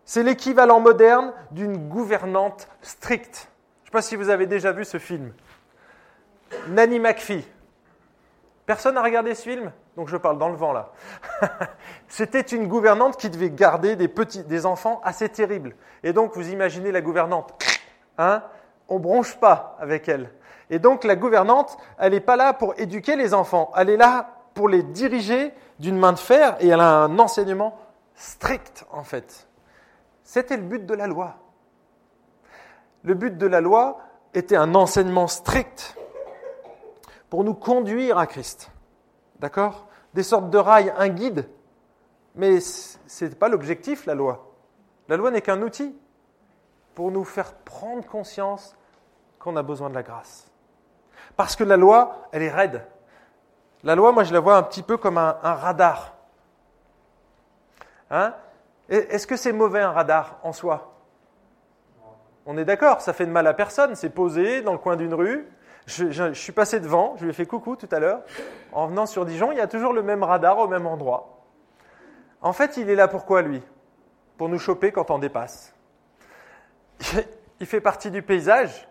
[0.05, 3.51] C'est l'équivalent moderne d'une gouvernante stricte.
[3.83, 5.33] Je ne sais pas si vous avez déjà vu ce film.
[6.69, 7.47] Nanny McPhee.
[8.65, 9.73] Personne n'a regardé ce film?
[9.97, 10.93] Donc je parle dans le vent là.
[12.09, 14.09] C'était une gouvernante qui devait garder des,
[14.47, 15.75] des enfants assez terribles.
[16.03, 17.55] Et donc vous imaginez la gouvernante.
[18.17, 18.43] Hein?
[18.89, 20.31] On bronche pas avec elle.
[20.71, 24.31] Et donc la gouvernante, elle n'est pas là pour éduquer les enfants, elle est là
[24.55, 27.79] pour les diriger d'une main de fer et elle a un enseignement
[28.15, 29.49] strict en fait.
[30.25, 31.37] C'était le but de la loi.
[33.03, 33.99] Le but de la loi
[34.35, 35.97] était un enseignement strict
[37.31, 38.71] pour nous conduire à Christ.
[39.39, 39.87] D'accord?
[40.15, 41.49] Des sortes de rails, un guide.
[42.35, 44.53] Mais ce n'est pas l'objectif, la loi.
[45.09, 45.97] La loi n'est qu'un outil
[46.95, 48.77] pour nous faire prendre conscience
[49.39, 50.51] qu'on a besoin de la grâce.
[51.39, 52.85] Parce que la loi, elle est raide.
[53.85, 56.17] La loi, moi, je la vois un petit peu comme un, radar.
[58.11, 58.35] Hein?
[58.89, 60.97] Est-ce que c'est mauvais un radar en soi?
[62.45, 63.95] On est d'accord, ça fait de mal à personne.
[63.95, 65.49] C'est posé dans le coin d'une rue.
[65.87, 68.23] Je, je, suis passé devant, je lui ai fait coucou tout à l'heure.
[68.73, 71.39] En venant sur Dijon, il y a toujours le même radar au même endroit.
[72.43, 73.63] En fait, il est là pourquoi, lui?
[74.39, 75.73] Pour nous choper quand on dépasse.
[77.61, 78.89] Il fait partie du paysage,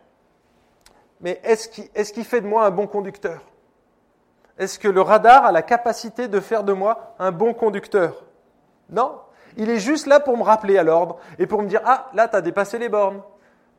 [1.21, 3.41] mais est-ce qu'il fait de moi un bon conducteur?
[4.58, 8.25] Est-ce que le radar a la capacité de faire de moi un bon conducteur?
[8.89, 9.19] Non.
[9.56, 12.27] Il est juste là pour me rappeler à l'ordre et pour me dire Ah, là,
[12.27, 13.21] tu as dépassé les bornes,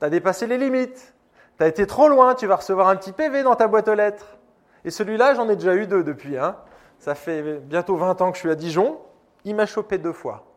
[0.00, 1.14] tu as dépassé les limites,
[1.56, 3.94] tu as été trop loin, tu vas recevoir un petit PV dans ta boîte aux
[3.94, 4.38] lettres.
[4.84, 6.36] Et celui-là, j'en ai déjà eu deux depuis.
[6.36, 6.56] Hein.
[6.98, 8.98] Ça fait bientôt 20 ans que je suis à Dijon.
[9.44, 10.47] Il m'a chopé deux fois.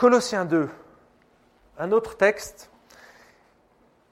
[0.00, 0.70] Colossiens 2,
[1.78, 2.70] un autre texte.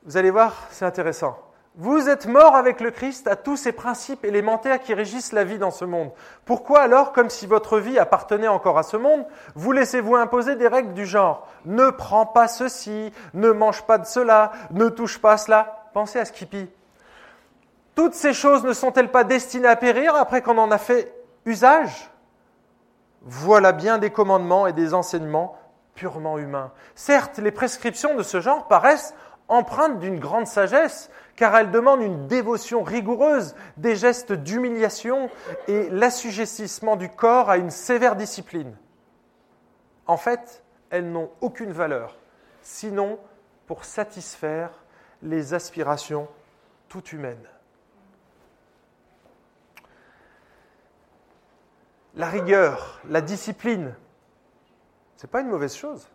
[0.04, 1.38] Vous allez voir, c'est intéressant.
[1.76, 5.56] Vous êtes morts avec le Christ à tous ces principes élémentaires qui régissent la vie
[5.56, 6.10] dans ce monde.
[6.44, 9.24] Pourquoi alors, comme si votre vie appartenait encore à ce monde,
[9.54, 14.04] vous laissez-vous imposer des règles du genre ne prends pas ceci, ne mange pas de
[14.04, 16.68] cela, ne touche pas cela Pensez à Skippy.
[17.94, 21.14] Toutes ces choses ne sont-elles pas destinées à périr après qu'on en a fait
[21.46, 22.10] usage?
[23.22, 25.56] Voilà bien des commandements et des enseignements
[25.98, 26.70] purement humain.
[26.94, 29.14] Certes, les prescriptions de ce genre paraissent
[29.48, 35.28] empreintes d'une grande sagesse, car elles demandent une dévotion rigoureuse, des gestes d'humiliation
[35.66, 38.76] et l'assujettissement du corps à une sévère discipline.
[40.06, 42.16] En fait, elles n'ont aucune valeur,
[42.62, 43.18] sinon
[43.66, 44.70] pour satisfaire
[45.22, 46.28] les aspirations
[46.88, 47.48] tout humaines.
[52.14, 53.94] La rigueur, la discipline,
[55.18, 56.06] ce n'est pas une mauvaise chose.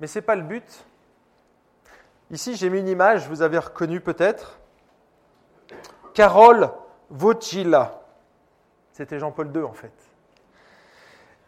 [0.00, 0.84] Mais ce n'est pas le but.
[2.30, 4.60] Ici, j'ai mis une image, vous avez reconnu peut-être.
[6.12, 6.70] Carole
[7.08, 8.02] Vocilla.
[8.92, 9.94] C'était Jean-Paul II en fait.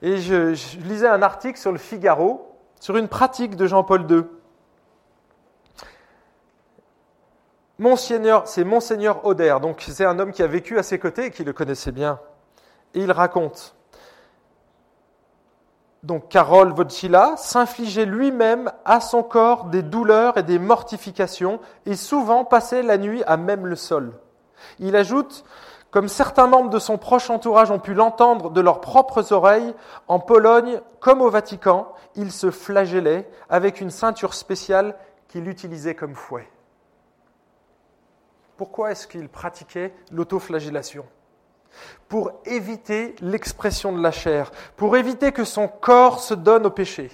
[0.01, 4.25] Et je, lisais un article sur le Figaro sur une pratique de Jean-Paul II.
[7.79, 11.31] Monseigneur, c'est Monseigneur Auder, donc c'est un homme qui a vécu à ses côtés et
[11.31, 12.21] qui le connaissait bien.
[12.95, 13.78] Et il raconte
[16.03, 22.45] donc Carole Vodchila, s'infligeait lui-même à son corps des douleurs et des mortifications et souvent
[22.45, 24.13] passait la nuit à même le sol.
[24.79, 25.45] Il ajoute,
[25.91, 29.75] comme certains membres de son proche entourage ont pu l'entendre de leurs propres oreilles,
[30.07, 34.97] en Pologne comme au Vatican, il se flagellait avec une ceinture spéciale
[35.29, 36.49] qu'il utilisait comme fouet.
[38.57, 41.05] Pourquoi est-ce qu'il pratiquait l'autoflagellation?
[42.09, 47.11] Pour éviter l'expression de la chair, pour éviter que son corps se donne au péché.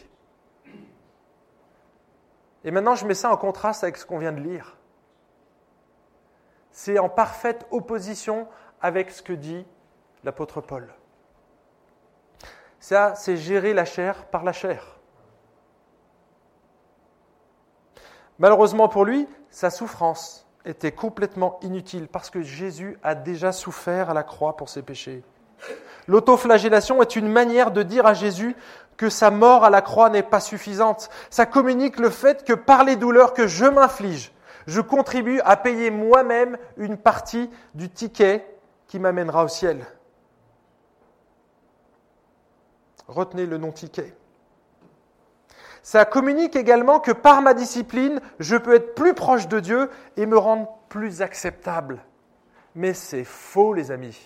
[2.64, 4.76] Et maintenant, je mets ça en contraste avec ce qu'on vient de lire.
[6.70, 8.48] C'est en parfaite opposition
[8.80, 9.66] avec ce que dit
[10.24, 10.92] l'apôtre Paul.
[12.80, 14.98] Ça, c'est gérer la chair par la chair.
[18.38, 24.14] Malheureusement pour lui, sa souffrance était complètement inutile parce que Jésus a déjà souffert à
[24.14, 25.22] la croix pour ses péchés.
[26.06, 28.56] L'autoflagellation est une manière de dire à Jésus
[28.96, 31.10] que sa mort à la croix n'est pas suffisante.
[31.30, 34.32] Ça communique le fait que par les douleurs que je m'inflige,
[34.66, 38.46] je contribue à payer moi-même une partie du ticket
[38.86, 39.84] qui m'amènera au ciel.
[43.08, 44.14] Retenez le nom ticket.
[45.84, 50.24] Ça communique également que par ma discipline, je peux être plus proche de Dieu et
[50.24, 52.02] me rendre plus acceptable.
[52.74, 54.18] Mais c'est faux, les amis.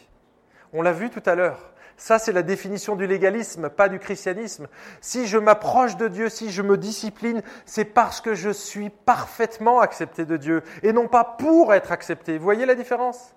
[0.73, 1.73] On l'a vu tout à l'heure.
[1.97, 4.68] Ça, c'est la définition du légalisme, pas du christianisme.
[5.01, 9.81] Si je m'approche de Dieu, si je me discipline, c'est parce que je suis parfaitement
[9.81, 12.38] accepté de Dieu et non pas pour être accepté.
[12.38, 13.35] Vous voyez la différence?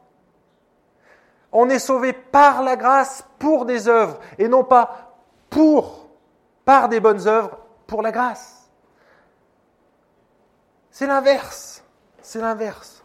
[1.51, 5.17] On est sauvé par la grâce pour des œuvres et non pas
[5.49, 6.07] pour,
[6.65, 7.57] par des bonnes œuvres,
[7.91, 8.71] pour la grâce.
[10.91, 11.83] C'est l'inverse.
[12.21, 13.03] C'est l'inverse.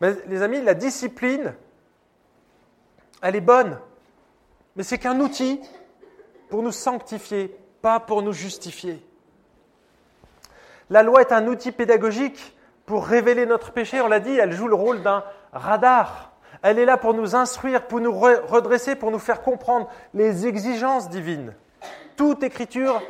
[0.00, 1.54] Mais les amis, la discipline,
[3.22, 3.78] elle est bonne,
[4.74, 5.60] mais c'est qu'un outil
[6.48, 9.06] pour nous sanctifier, pas pour nous justifier.
[10.88, 14.00] La loi est un outil pédagogique pour révéler notre péché.
[14.00, 16.32] On l'a dit, elle joue le rôle d'un radar.
[16.62, 21.08] Elle est là pour nous instruire, pour nous redresser, pour nous faire comprendre les exigences
[21.08, 21.54] divines.
[22.20, 23.00] Toute écriture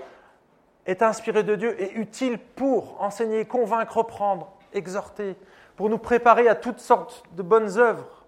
[0.86, 5.34] est inspirée de Dieu et utile pour enseigner, convaincre, reprendre, exhorter,
[5.74, 8.24] pour nous préparer à toutes sortes de bonnes œuvres.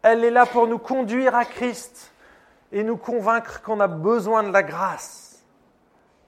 [0.00, 2.14] Elle est là pour nous conduire à Christ
[2.72, 5.44] et nous convaincre qu'on a besoin de la grâce.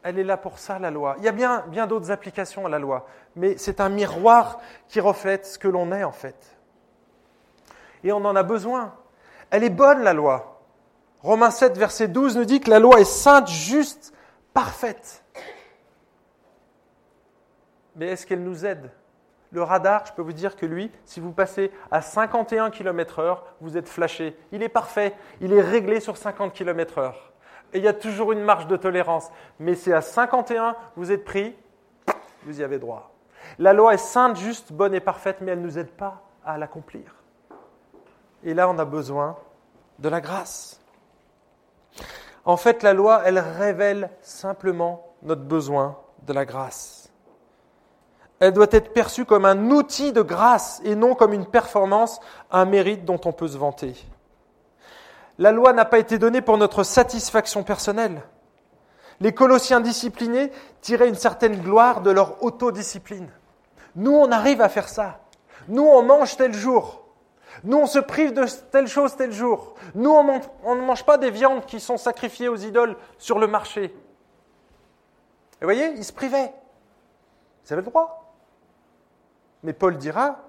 [0.03, 1.15] Elle est là pour ça, la loi.
[1.17, 5.01] Il y a bien, bien d'autres applications à la loi, mais c'est un miroir qui
[5.01, 6.59] reflète ce que l'on est en fait.
[8.05, 8.93] Et on en a besoin.
[9.49, 10.58] Elle est bonne, la loi.
[11.23, 14.15] Romains 7, verset 12 nous dit que la loi est sainte, juste,
[14.55, 15.25] parfaite.
[17.97, 18.91] Mais est-ce qu'elle nous aide?
[19.51, 23.77] Le radar, je peux vous dire que lui, si vous passez à 51 km/h, vous
[23.77, 24.37] êtes flashé.
[24.53, 27.15] Il est parfait, il est réglé sur 50 km/h.
[27.73, 29.31] Et il y a toujours une marge de tolérance.
[29.59, 31.57] Mais c'est à 51, vous êtes pris,
[32.45, 33.11] vous y avez droit.
[33.59, 36.59] La loi est sainte, juste, bonne et parfaite, mais elle ne nous aide pas à
[36.59, 37.15] l'accomplir.
[38.45, 39.37] Et là, on a besoin
[39.99, 40.81] de la grâce.
[42.45, 47.11] En fait, la loi, elle révèle simplement notre besoin de la grâce.
[48.41, 52.21] Elle doit être perçue comme un outil de grâce et non comme une performance,
[52.51, 53.95] un mérite dont on peut se vanter.
[55.39, 58.23] La loi n'a pas été donnée pour notre satisfaction personnelle.
[59.21, 63.29] Les Colossiens disciplinés tiraient une certaine gloire de leur autodiscipline.
[63.97, 65.21] Nous, on arrive à faire ça.
[65.67, 67.03] Nous, on mange tel jour.
[67.65, 69.75] Nous, on se prive de telle chose tel jour.
[69.95, 73.85] Nous, on ne mange pas des viandes qui sont sacrifiées aux idoles sur le marché.
[73.85, 76.53] Et vous voyez, ils se privaient.
[77.65, 78.33] Ils avaient le droit.
[79.63, 80.45] Mais Paul dira,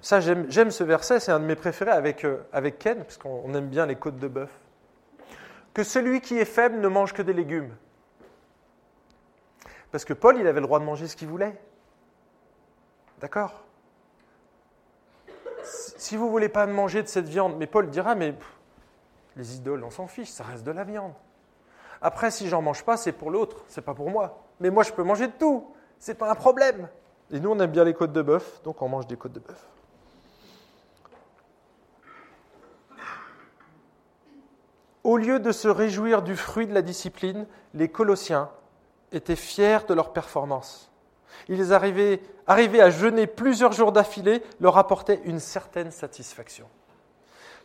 [0.00, 3.52] ça j'aime ce verset, c'est un de mes préférés avec, euh, avec Ken, parce qu'on
[3.54, 4.50] aime bien les côtes de bœuf,
[5.72, 7.74] que celui qui est faible ne mange que des légumes.
[9.90, 11.58] Parce que Paul, il avait le droit de manger ce qu'il voulait.
[13.20, 13.64] D'accord?
[15.96, 18.34] Si vous voulez pas manger de cette viande, mais Paul dira, mais
[19.36, 21.12] les idoles, on s'en fiche, ça reste de la viande.
[22.00, 24.44] Après, si j'en mange pas, c'est pour l'autre, c'est pas pour moi.
[24.60, 25.66] Mais moi, je peux manger de tout,
[25.98, 26.88] c'est pas un problème.
[27.30, 29.40] Et nous, on aime bien les côtes de bœuf, donc on mange des côtes de
[29.40, 29.66] bœuf.
[35.04, 38.50] Au lieu de se réjouir du fruit de la discipline, les Colossiens
[39.12, 40.90] étaient fiers de leur performance.
[41.48, 46.66] Ils arrivaient, à jeûner plusieurs jours d'affilée leur apportait une certaine satisfaction.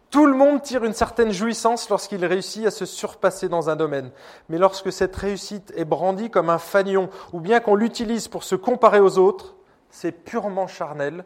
[0.09, 4.11] Tout le monde tire une certaine jouissance lorsqu'il réussit à se surpasser dans un domaine.
[4.47, 8.53] Mais lorsque cette réussite est brandie comme un fanion, ou bien qu'on l'utilise pour se
[8.53, 9.55] comparer aux autres,
[9.89, 11.25] c'est purement charnel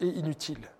[0.00, 0.70] et inutile.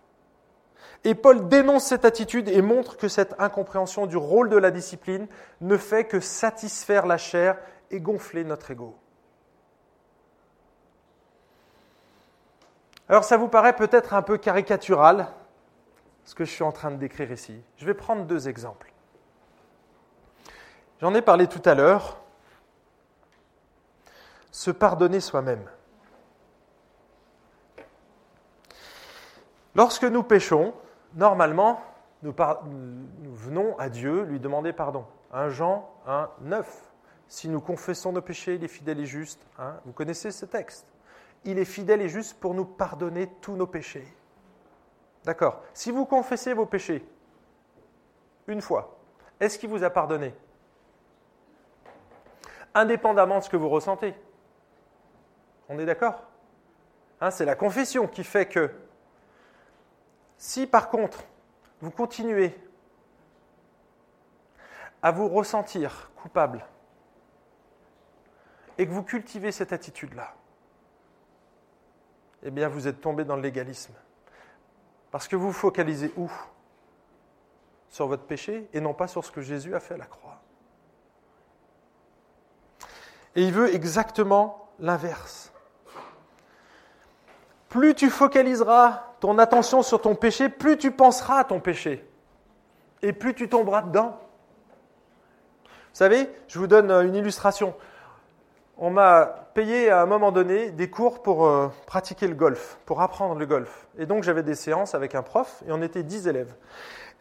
[1.05, 5.29] Et Paul dénonce cette attitude et montre que cette incompréhension du rôle de la discipline
[5.61, 7.57] ne fait que satisfaire la chair
[7.91, 8.97] et gonfler notre ego.
[13.11, 15.27] Alors ça vous paraît peut-être un peu caricatural,
[16.25, 17.61] ce que je suis en train de décrire ici.
[17.77, 18.93] Je vais prendre deux exemples.
[21.01, 22.21] J'en ai parlé tout à l'heure.
[24.53, 25.69] Se pardonner soi-même.
[29.75, 30.73] Lorsque nous péchons,
[31.15, 31.83] normalement,
[32.23, 32.33] nous,
[33.35, 35.05] venons à Dieu lui demander pardon.
[35.33, 36.93] 1 Jean 1, 9.
[37.27, 39.45] Si nous confessons nos péchés, il est fidèle et juste.
[39.59, 40.87] Hein, vous connaissez ce texte.
[41.45, 44.07] Il est fidèle et juste pour nous pardonner tous nos péchés.
[45.25, 45.63] D'accord.
[45.75, 47.07] Si vous confessez vos péchés
[48.47, 48.99] une fois,
[49.39, 50.35] est-ce qu'il vous a pardonné?
[52.75, 54.15] Indépendamment de ce que vous ressentez.
[55.69, 56.23] On est d'accord?
[57.21, 58.71] Hein, C'est la confession qui fait que
[60.37, 61.25] si par contre
[61.81, 62.59] vous continuez
[65.03, 66.65] à vous ressentir coupable
[68.79, 70.35] et que vous cultivez cette attitude-là,
[72.43, 73.95] eh bien vous êtes tombé dans légalisme.
[75.11, 76.31] Parce que vous focalisez où?
[77.89, 80.41] Sur votre péché et non pas sur ce que Jésus a fait à la croix.
[83.35, 85.53] Et il veut exactement l'inverse.
[87.69, 92.09] Plus tu focaliseras ton attention sur ton péché, plus tu penseras à ton péché.
[93.03, 94.19] Et plus tu tomberas dedans.
[95.65, 97.75] Vous savez, je vous donne une illustration.
[98.83, 103.03] On m'a payé à un moment donné des cours pour euh, pratiquer le golf, pour
[103.03, 103.87] apprendre le golf.
[103.99, 106.55] Et donc j'avais des séances avec un prof et on était dix élèves.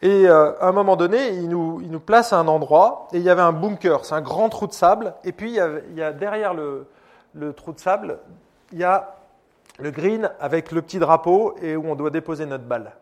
[0.00, 3.28] Et euh, à un moment donné, il nous, place à un endroit et il y
[3.28, 5.12] avait un bunker, c'est un grand trou de sable.
[5.22, 6.86] Et puis il y a, derrière le,
[7.34, 8.20] le, trou de sable,
[8.72, 9.16] il y a
[9.78, 12.92] le green avec le petit drapeau et où on doit déposer notre balle.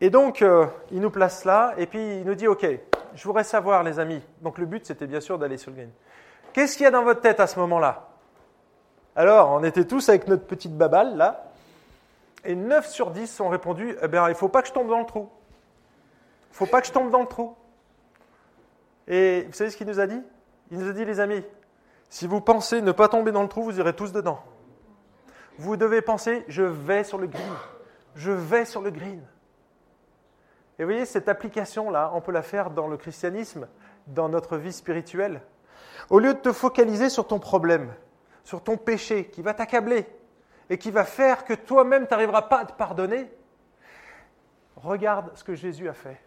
[0.00, 2.66] Et donc euh, il nous place là et puis il nous dit OK,
[3.14, 4.22] je voudrais savoir les amis.
[4.42, 5.90] Donc le but c'était bien sûr d'aller sur le green.
[6.52, 8.08] Qu'est-ce qu'il y a dans votre tête à ce moment-là?
[9.14, 11.48] Alors, on était tous avec notre petite baballe là,
[12.44, 14.88] et 9 sur 10 ont répondu eh bien, il ne faut pas que je tombe
[14.88, 15.28] dans le trou.
[16.48, 17.56] Il ne faut pas que je tombe dans le trou.
[19.06, 20.22] Et vous savez ce qu'il nous a dit?
[20.70, 21.42] Il nous a dit, les amis,
[22.10, 24.40] si vous pensez ne pas tomber dans le trou, vous irez tous dedans.
[25.58, 27.54] Vous devez penser, je vais sur le green.
[28.14, 29.22] Je vais sur le green.
[30.78, 33.66] Et vous voyez, cette application-là, on peut la faire dans le christianisme,
[34.06, 35.42] dans notre vie spirituelle.
[36.10, 37.92] Au lieu de te focaliser sur ton problème,
[38.44, 40.06] sur ton péché qui va t'accabler
[40.70, 43.30] et qui va faire que toi-même tu n'arriveras pas à te pardonner,
[44.76, 46.18] regarde ce que Jésus a fait.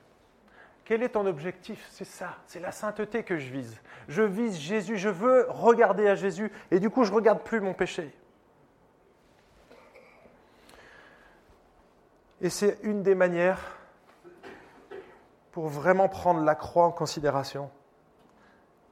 [0.85, 1.87] Quel est ton objectif?
[1.91, 3.79] C'est ça, c'est la sainteté que je vise.
[4.07, 7.59] Je vise Jésus, je veux regarder à Jésus et du coup je ne regarde plus
[7.59, 8.13] mon péché.
[12.41, 13.77] Et c'est une des manières
[15.51, 17.69] pour vraiment prendre la croix en considération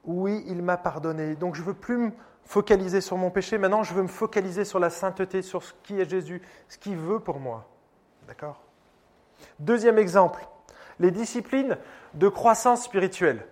[0.04, 1.34] oui, il m'a pardonné.
[1.36, 2.10] Donc je ne veux plus me
[2.44, 6.00] focaliser sur mon péché, maintenant je veux me focaliser sur la sainteté, sur ce qui
[6.00, 7.68] est Jésus, ce qu'il veut pour moi.
[8.26, 8.60] D'accord?
[9.58, 10.46] Deuxième exemple,
[10.98, 11.76] les disciplines
[12.14, 13.46] de croissance spirituelle.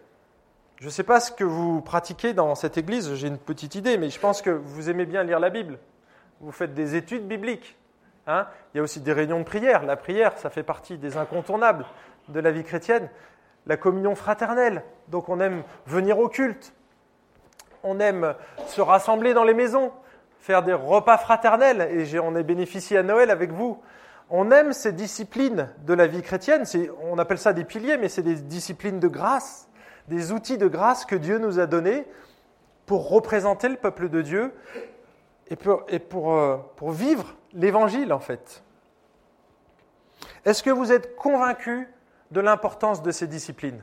[0.77, 3.99] Je ne sais pas ce que vous pratiquez dans cette église, j'ai une petite idée,
[3.99, 5.79] mais je pense que vous aimez bien lire la Bible.
[6.41, 7.77] Vous faites des études bibliques.
[8.29, 8.47] Hein?
[8.73, 9.85] Il y a aussi des réunions de prière.
[9.85, 11.85] La prière, ça fait partie des incontournables
[12.29, 13.09] de la vie chrétienne
[13.69, 14.83] la communion fraternelle.
[15.09, 16.73] Donc on aime venir au culte,
[17.85, 18.35] on aime
[18.67, 19.93] se rassembler dans les maisons,
[20.41, 23.81] faire des repas fraternels, et on est bénéficié à Noël avec vous.
[24.31, 26.65] On aime ces disciplines de la vie chrétienne,
[27.03, 29.69] on appelle ça des piliers, mais c'est des disciplines de grâce,
[30.09, 32.07] des outils de grâce que Dieu nous a donnés
[32.87, 34.53] pour représenter le peuple de Dieu
[35.51, 35.57] et
[35.99, 38.63] pour, euh, pour vivre l'évangile en fait.
[40.45, 41.87] Est-ce que vous êtes convaincus
[42.31, 43.83] de l'importance de ces disciplines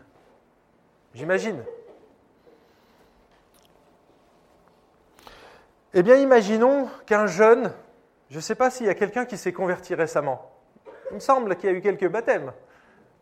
[1.15, 1.63] J'imagine.
[5.93, 7.71] Eh bien, imaginons qu'un jeune,
[8.29, 10.51] je ne sais pas s'il y a quelqu'un qui s'est converti récemment.
[11.11, 12.51] Il me semble qu'il y a eu quelques baptêmes.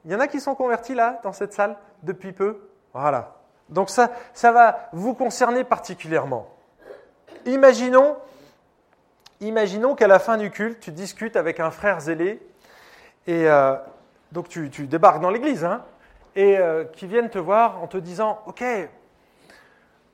[0.06, 2.68] Il y en a qui sont convertis là, dans cette salle, depuis peu.
[2.94, 3.36] Voilà.
[3.70, 6.50] Donc ça, ça va vous concerner particulièrement.
[7.46, 8.18] Imaginons,
[9.40, 12.42] imaginons qu'à la fin du culte, tu discutes avec un frère zélé
[13.28, 13.76] et, euh,
[14.34, 15.86] donc tu, débarques dans l'église, hein,
[16.36, 18.64] et euh, qui viennent te voir en te disant, OK,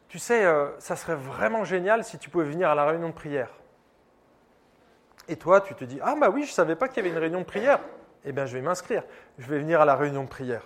[0.10, 3.14] tu sais, euh, ça serait vraiment génial si tu pouvais venir à la réunion de
[3.14, 3.50] prière.
[5.30, 7.16] Et toi, tu te dis, ah bah oui, je ne savais pas qu'il y avait
[7.16, 7.80] une réunion de prière.
[8.26, 9.04] Eh bien, je vais m'inscrire,
[9.38, 10.64] je vais venir à la réunion de prière.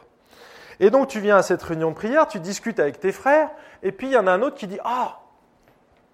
[0.79, 3.51] Et donc, tu viens à cette réunion de prière, tu discutes avec tes frères,
[3.83, 5.19] et puis il y en a un autre qui dit, ah,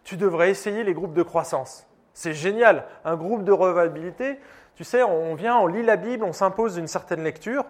[0.04, 1.88] tu devrais essayer les groupes de croissance.
[2.13, 4.39] C'est génial, un groupe de revabilité,
[4.80, 7.65] tu sais, on vient, on lit la Bible, on s'impose une certaine lecture.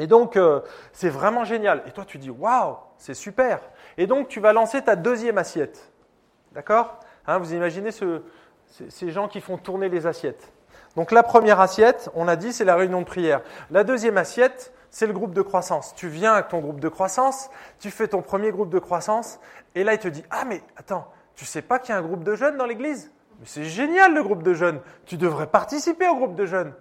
[0.00, 0.60] Et donc, euh,
[0.94, 1.82] c'est vraiment génial.
[1.86, 3.60] Et toi, tu dis, waouh, c'est super.
[3.98, 5.92] Et donc, tu vas lancer ta deuxième assiette.
[6.52, 6.98] D'accord?
[7.26, 10.50] Hein, Vous imaginez ces gens qui font tourner les assiettes.
[10.96, 13.42] Donc, la première assiette, on a dit, c'est la réunion de prière.
[13.70, 15.94] La deuxième assiette, c'est le groupe de croissance.
[15.94, 17.50] Tu viens avec ton groupe de croissance,
[17.80, 19.40] tu fais ton premier groupe de croissance,
[19.74, 22.02] et là, il te dit, ah, mais attends, tu sais pas qu'il y a un
[22.02, 23.10] groupe de jeunes dans l'église?
[23.44, 24.80] C'est génial le groupe de jeunes.
[25.06, 26.72] Tu devrais participer au groupe de jeunes.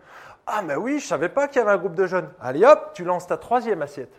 [0.45, 2.30] Ah, mais oui, je ne savais pas qu'il y avait un groupe de jeunes.
[2.41, 4.14] Allez hop, tu lances ta troisième assiette.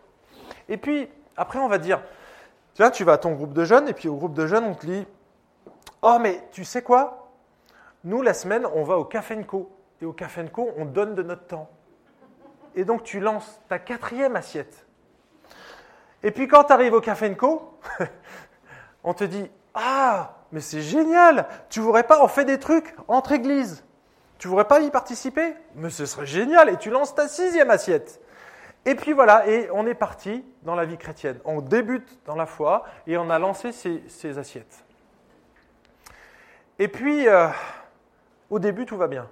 [0.68, 2.00] Et puis, après, on va dire
[2.74, 4.74] tiens, tu vas à ton groupe de jeunes, et puis au groupe de jeunes, on
[4.74, 5.06] te dit
[6.02, 7.30] Oh, mais tu sais quoi?
[8.04, 9.70] Nous, la semaine, on va au Café Co.
[10.02, 11.70] et au Café Co, on donne de notre temps.
[12.74, 14.86] Et donc tu lances ta quatrième assiette.
[16.22, 17.78] Et puis quand tu arrives au Café Co,
[19.04, 23.32] on te dit Ah, mais c'est génial Tu voudrais pas en faire des trucs entre
[23.32, 23.84] églises
[24.38, 25.54] Tu voudrais pas y participer?
[25.74, 28.20] Mais ce serait génial Et tu lances ta sixième assiette.
[28.86, 31.38] Et puis voilà, et on est parti dans la vie chrétienne.
[31.44, 34.84] On débute dans la foi et on a lancé ces, assiettes.
[36.78, 37.48] Et puis, euh,
[38.50, 39.26] au début, tout va bien.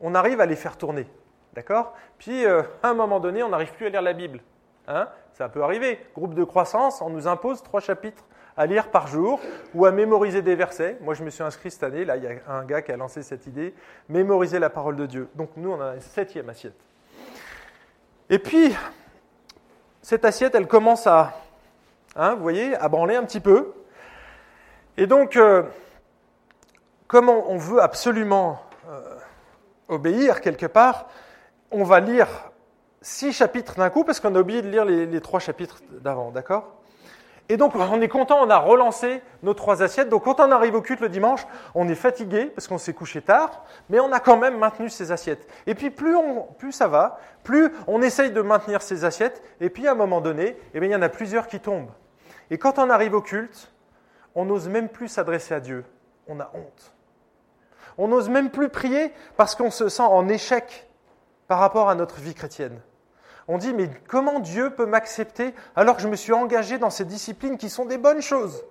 [0.00, 1.08] On arrive à les faire tourner.
[1.54, 1.94] D'accord?
[2.18, 4.40] Puis, euh, à un moment donné, on n'arrive plus à lire la Bible.
[4.86, 5.08] Hein?
[5.32, 5.98] Ça peut arriver.
[6.14, 8.24] Groupe de croissance, on nous impose trois chapitres
[8.56, 9.40] à lire par jour
[9.74, 10.98] ou à mémoriser des versets.
[11.00, 12.04] Moi, je me suis inscrit cette année.
[12.04, 13.74] Là, il y a un gars qui a lancé cette idée
[14.08, 15.28] mémoriser la parole de Dieu.
[15.34, 16.78] Donc, nous, on a une septième assiette.
[18.28, 18.74] Et puis,
[20.02, 21.34] cette assiette, elle commence à,
[22.16, 23.72] hein, vous voyez, à branler un petit peu.
[24.96, 25.62] Et donc, euh,
[27.06, 29.16] comme on, veut absolument euh,
[29.88, 31.08] obéir quelque part,
[31.70, 32.28] on va lire
[33.00, 36.81] six chapitres d'un coup parce qu'on a oublié de lire les trois chapitres d'avant, d'accord?
[37.48, 40.08] Et donc, on est content, on a relancé nos trois assiettes.
[40.08, 43.20] Donc, quand on arrive au culte le dimanche, on est fatigué parce qu'on s'est couché
[43.20, 45.46] tard, mais on a quand même maintenu ces assiettes.
[45.66, 49.42] Et puis, plus, ça va, plus on essaye de maintenir ces assiettes.
[49.60, 51.90] Et puis, à un moment donné, eh il y en a plusieurs qui tombent.
[52.50, 53.72] Et quand on arrive au culte,
[54.34, 55.84] on n'ose même plus s'adresser à Dieu.
[56.28, 56.94] On a honte.
[57.98, 60.88] On n'ose même plus prier parce qu'on se sent en échec
[61.48, 62.80] par rapport à notre vie chrétienne.
[63.48, 67.04] On dit, mais comment Dieu peut m'accepter alors que je me suis engagé dans ces
[67.04, 68.64] disciplines qui sont des bonnes choses?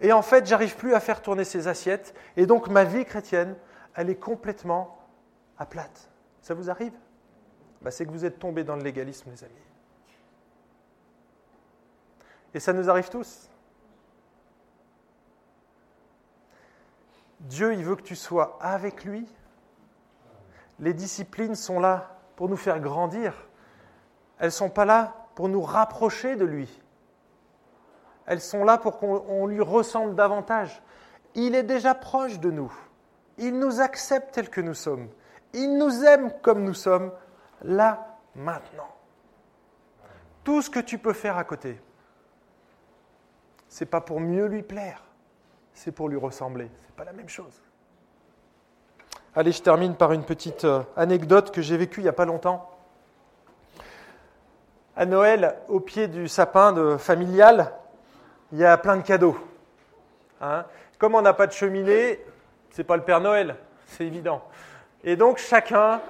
[0.00, 3.56] Et en fait, j'arrive plus à faire tourner ces assiettes, et donc ma vie chrétienne,
[3.94, 4.98] elle est complètement
[5.58, 6.10] à plate.
[6.42, 6.92] Ça vous arrive?
[7.80, 9.54] Bah, C'est que vous êtes tombés dans le légalisme, les amis.
[12.52, 13.48] Et ça nous arrive tous.
[17.40, 19.26] Dieu, il veut que tu sois avec lui.
[20.80, 23.34] Les disciplines sont là pour nous faire grandir.
[24.38, 26.68] Elles ne sont pas là pour nous rapprocher de lui.
[28.26, 30.82] Elles sont là pour qu'on lui ressemble davantage.
[31.34, 32.72] Il est déjà proche de nous.
[33.38, 35.08] Il nous accepte tels que nous sommes.
[35.52, 37.12] Il nous aime comme nous sommes,
[37.62, 38.88] là, maintenant.
[40.42, 41.80] Tout ce que tu peux faire à côté,
[43.68, 45.02] c'est pas pour mieux lui plaire,
[45.72, 46.70] c'est pour lui ressembler.
[46.86, 47.62] C'est pas la même chose.
[49.34, 52.24] Allez, je termine par une petite euh, anecdote que j'ai vécue il n'y a pas
[52.24, 52.73] longtemps
[54.96, 57.72] à Noël, au pied du sapin de familial,
[58.52, 59.36] il y a plein de cadeaux.
[60.40, 60.64] Hein.
[60.98, 62.20] Comme on n'a pas de cheminée,
[62.70, 64.42] c'est pas le Père Noël, c'est évident.
[65.02, 66.00] Et donc chacun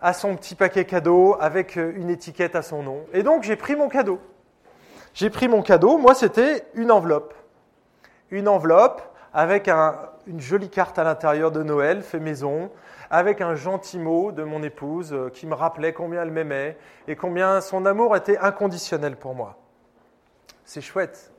[0.00, 3.06] a son petit paquet cadeau avec une étiquette à son nom.
[3.12, 4.20] Et donc j'ai pris mon cadeau.
[5.14, 7.34] J'ai pris mon cadeau, moi c'était une enveloppe.
[8.30, 9.02] Une enveloppe
[9.32, 9.68] avec
[10.26, 12.70] une jolie carte à l'intérieur de Noël, fait maison,
[13.10, 17.14] avec un gentil mot de mon épouse euh, qui me rappelait combien elle m'aimait et
[17.14, 19.56] combien son amour était inconditionnel pour moi.
[20.64, 21.32] C'est chouette.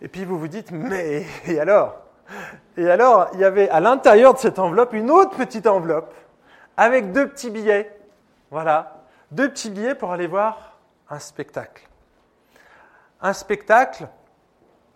[0.00, 1.96] Et puis vous vous dites, mais et alors?
[2.76, 6.12] Et alors, il y avait à l'intérieur de cette enveloppe une autre petite enveloppe
[6.76, 7.96] avec deux petits billets.
[8.50, 11.88] Voilà, deux petits billets pour aller voir un spectacle.
[13.20, 14.08] Un spectacle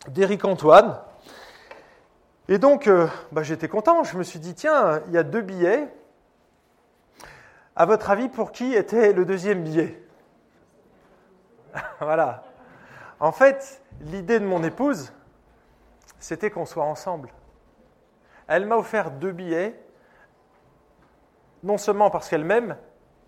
[0.09, 0.99] d'Éric Antoine,
[2.51, 4.03] et donc, euh, bah, j'étais content.
[4.03, 5.89] Je me suis dit, tiens, il y a deux billets.
[7.77, 10.03] À votre avis, pour qui était le deuxième billet
[12.01, 12.43] Voilà.
[13.21, 15.13] En fait, l'idée de mon épouse,
[16.19, 17.31] c'était qu'on soit ensemble.
[18.49, 19.81] Elle m'a offert deux billets,
[21.63, 22.77] non seulement parce qu'elle m'aime,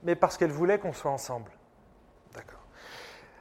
[0.03, 1.53] mais parce qu'elle voulait qu'on soit ensemble.
[2.35, 2.67] D'accord.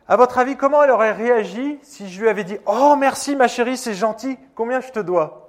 [0.08, 3.48] À votre avis, comment elle aurait réagi si je lui avais dit Oh, merci ma
[3.48, 5.41] chérie, c'est gentil, combien je te dois?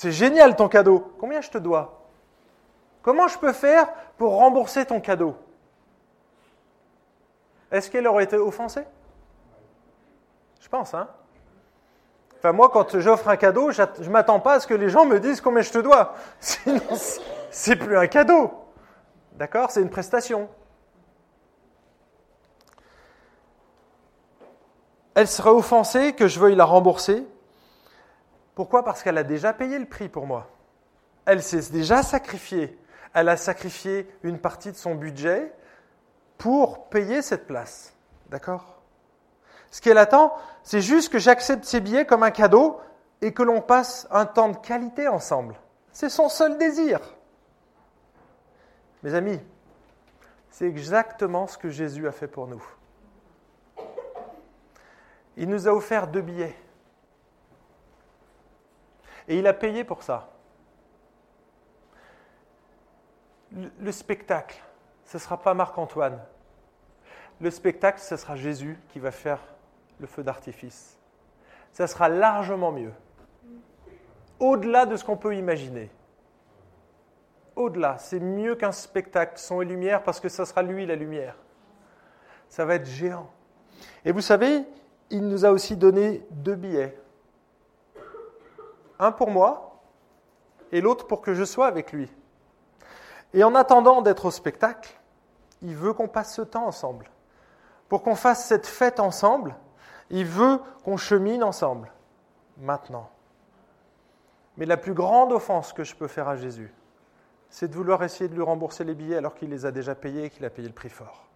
[0.00, 1.12] C'est génial ton cadeau.
[1.20, 2.00] Combien je te dois?
[3.02, 3.86] Comment je peux faire
[4.16, 5.36] pour rembourser ton cadeau?
[7.70, 8.84] Est-ce qu'elle aurait été offensée?
[10.58, 11.06] Je pense, hein
[12.38, 15.04] Enfin, moi, quand j'offre un cadeau, je ne m'attends pas à ce que les gens
[15.04, 16.14] me disent combien je te dois.
[16.40, 16.80] Sinon,
[17.50, 18.52] c'est plus un cadeau.
[19.32, 19.70] D'accord?
[19.70, 20.48] C'est une prestation.
[25.14, 27.26] Elle serait offensée que je veuille la rembourser?
[28.60, 28.84] Pourquoi?
[28.84, 30.46] Parce qu'elle a déjà payé le prix pour moi.
[31.24, 32.78] Elle s'est déjà sacrifiée.
[33.14, 35.50] Elle a sacrifié une partie de son budget
[36.36, 37.94] pour payer cette place.
[38.28, 38.82] D'accord?
[39.70, 42.78] Ce qu'elle attend, c'est juste que j'accepte ses billets comme un cadeau
[43.22, 45.54] et que l'on passe un temps de qualité ensemble.
[45.90, 47.00] C'est son seul désir.
[49.02, 49.40] Mes amis,
[50.50, 52.62] c'est exactement ce que Jésus a fait pour nous.
[55.38, 56.54] Il nous a offert deux billets.
[59.28, 60.30] Et il a payé pour ça.
[63.80, 64.62] Le, spectacle,
[65.04, 66.20] ce ne sera pas Marc-Antoine.
[67.40, 69.40] Le spectacle, ce sera Jésus qui va faire
[69.98, 70.98] le feu d'artifice.
[71.72, 72.92] Ça sera largement mieux.
[74.38, 75.90] Au-delà de ce qu'on peut imaginer.
[77.56, 81.36] Au-delà, c'est mieux qu'un spectacle, son et lumière, parce que ça sera lui la lumière.
[82.48, 83.30] Ça va être géant.
[84.04, 84.64] Et vous savez,
[85.10, 86.96] il nous a aussi donné deux billets.
[89.00, 89.80] Un pour moi
[90.72, 92.08] et l'autre pour que je sois avec lui.
[93.32, 95.00] Et en attendant d'être au spectacle,
[95.62, 97.10] il veut qu'on passe ce temps ensemble.
[97.88, 99.56] Pour qu'on fasse cette fête ensemble,
[100.10, 101.90] il veut qu'on chemine ensemble,
[102.58, 103.10] maintenant.
[104.56, 106.72] Mais la plus grande offense que je peux faire à Jésus,
[107.48, 110.24] c'est de vouloir essayer de lui rembourser les billets alors qu'il les a déjà payés
[110.24, 111.26] et qu'il a payé le prix fort.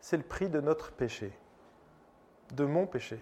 [0.00, 1.36] C'est le prix de notre péché,
[2.52, 3.20] de mon péché.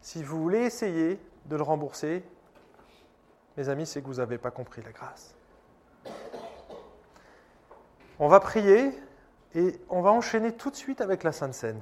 [0.00, 2.22] Si vous voulez essayer de le rembourser,
[3.56, 5.34] mes amis, c'est que vous n'avez pas compris la grâce.
[8.18, 8.92] On va prier
[9.54, 11.80] et on va enchaîner tout de suite avec la Sainte Seine.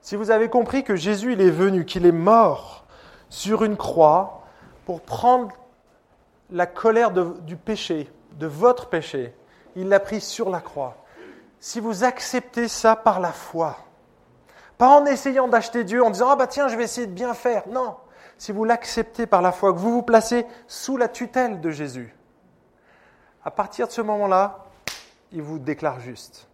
[0.00, 2.86] Si vous avez compris que Jésus est venu, qu'il est mort
[3.28, 4.44] sur une croix
[4.86, 5.54] pour prendre
[6.50, 9.34] la colère du péché, de votre péché,
[9.76, 10.96] il l'a pris sur la croix.
[11.60, 13.76] Si vous acceptez ça par la foi,
[14.80, 17.34] pas en essayant d'acheter Dieu en disant Ah bah tiens, je vais essayer de bien
[17.34, 17.68] faire.
[17.68, 17.96] Non,
[18.38, 22.16] si vous l'acceptez par la foi, que vous vous placez sous la tutelle de Jésus,
[23.44, 24.64] à partir de ce moment-là,
[25.32, 26.48] il vous déclare juste.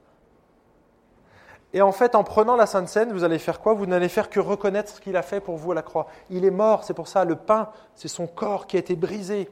[1.72, 3.74] Et en fait, en prenant la Sainte Seine, vous allez faire quoi?
[3.74, 6.08] Vous n'allez faire que reconnaître ce qu'il a fait pour vous à la croix.
[6.28, 9.48] Il est mort, c'est pour ça, le pain, c'est son corps qui a été brisé.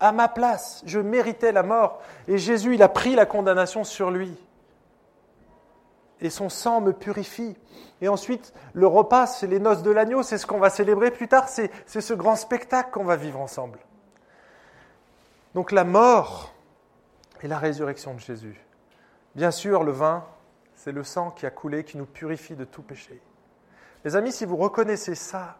[0.00, 2.00] À ma place, je méritais la mort.
[2.26, 4.36] Et Jésus, il a pris la condamnation sur lui
[6.20, 7.56] et son sang me purifie.
[8.00, 11.28] Et ensuite, le repas, c'est les noces de l'agneau, c'est ce qu'on va célébrer plus
[11.28, 13.78] tard, c'est ce grand spectacle qu'on va vivre ensemble.
[15.54, 16.54] Donc la mort
[17.42, 18.60] et la résurrection de Jésus.
[19.34, 20.24] Bien sûr, le vin,
[20.74, 23.20] c'est le sang qui a coulé, qui nous purifie de tout péché.
[24.04, 25.58] Mes amis, si vous reconnaissez ça,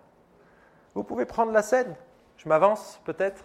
[0.95, 1.95] vous pouvez prendre la scène.
[2.37, 3.45] Je m'avance peut-être.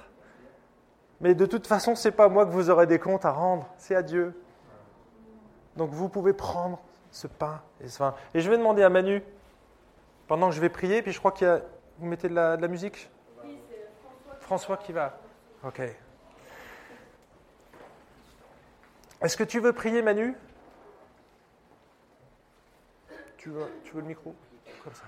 [1.22, 3.68] Mais de toute façon, ce n'est pas moi que vous aurez des comptes à rendre,
[3.78, 4.40] c'est à Dieu.
[5.78, 6.80] Donc vous pouvez prendre
[7.14, 8.16] ce pain et ce vin.
[8.34, 9.24] Et je vais demander à Manu,
[10.28, 11.62] pendant que je vais prier, puis je crois qu'il y a...
[12.00, 13.08] Vous mettez de la, musique?
[13.44, 14.40] Oui, c'est François.
[14.42, 15.18] François qui va.
[15.64, 15.80] Ok.
[19.22, 20.36] Est-ce que tu veux prier, Manu?
[23.38, 24.36] Tu veux, tu veux le micro?
[24.84, 25.04] Comme ça.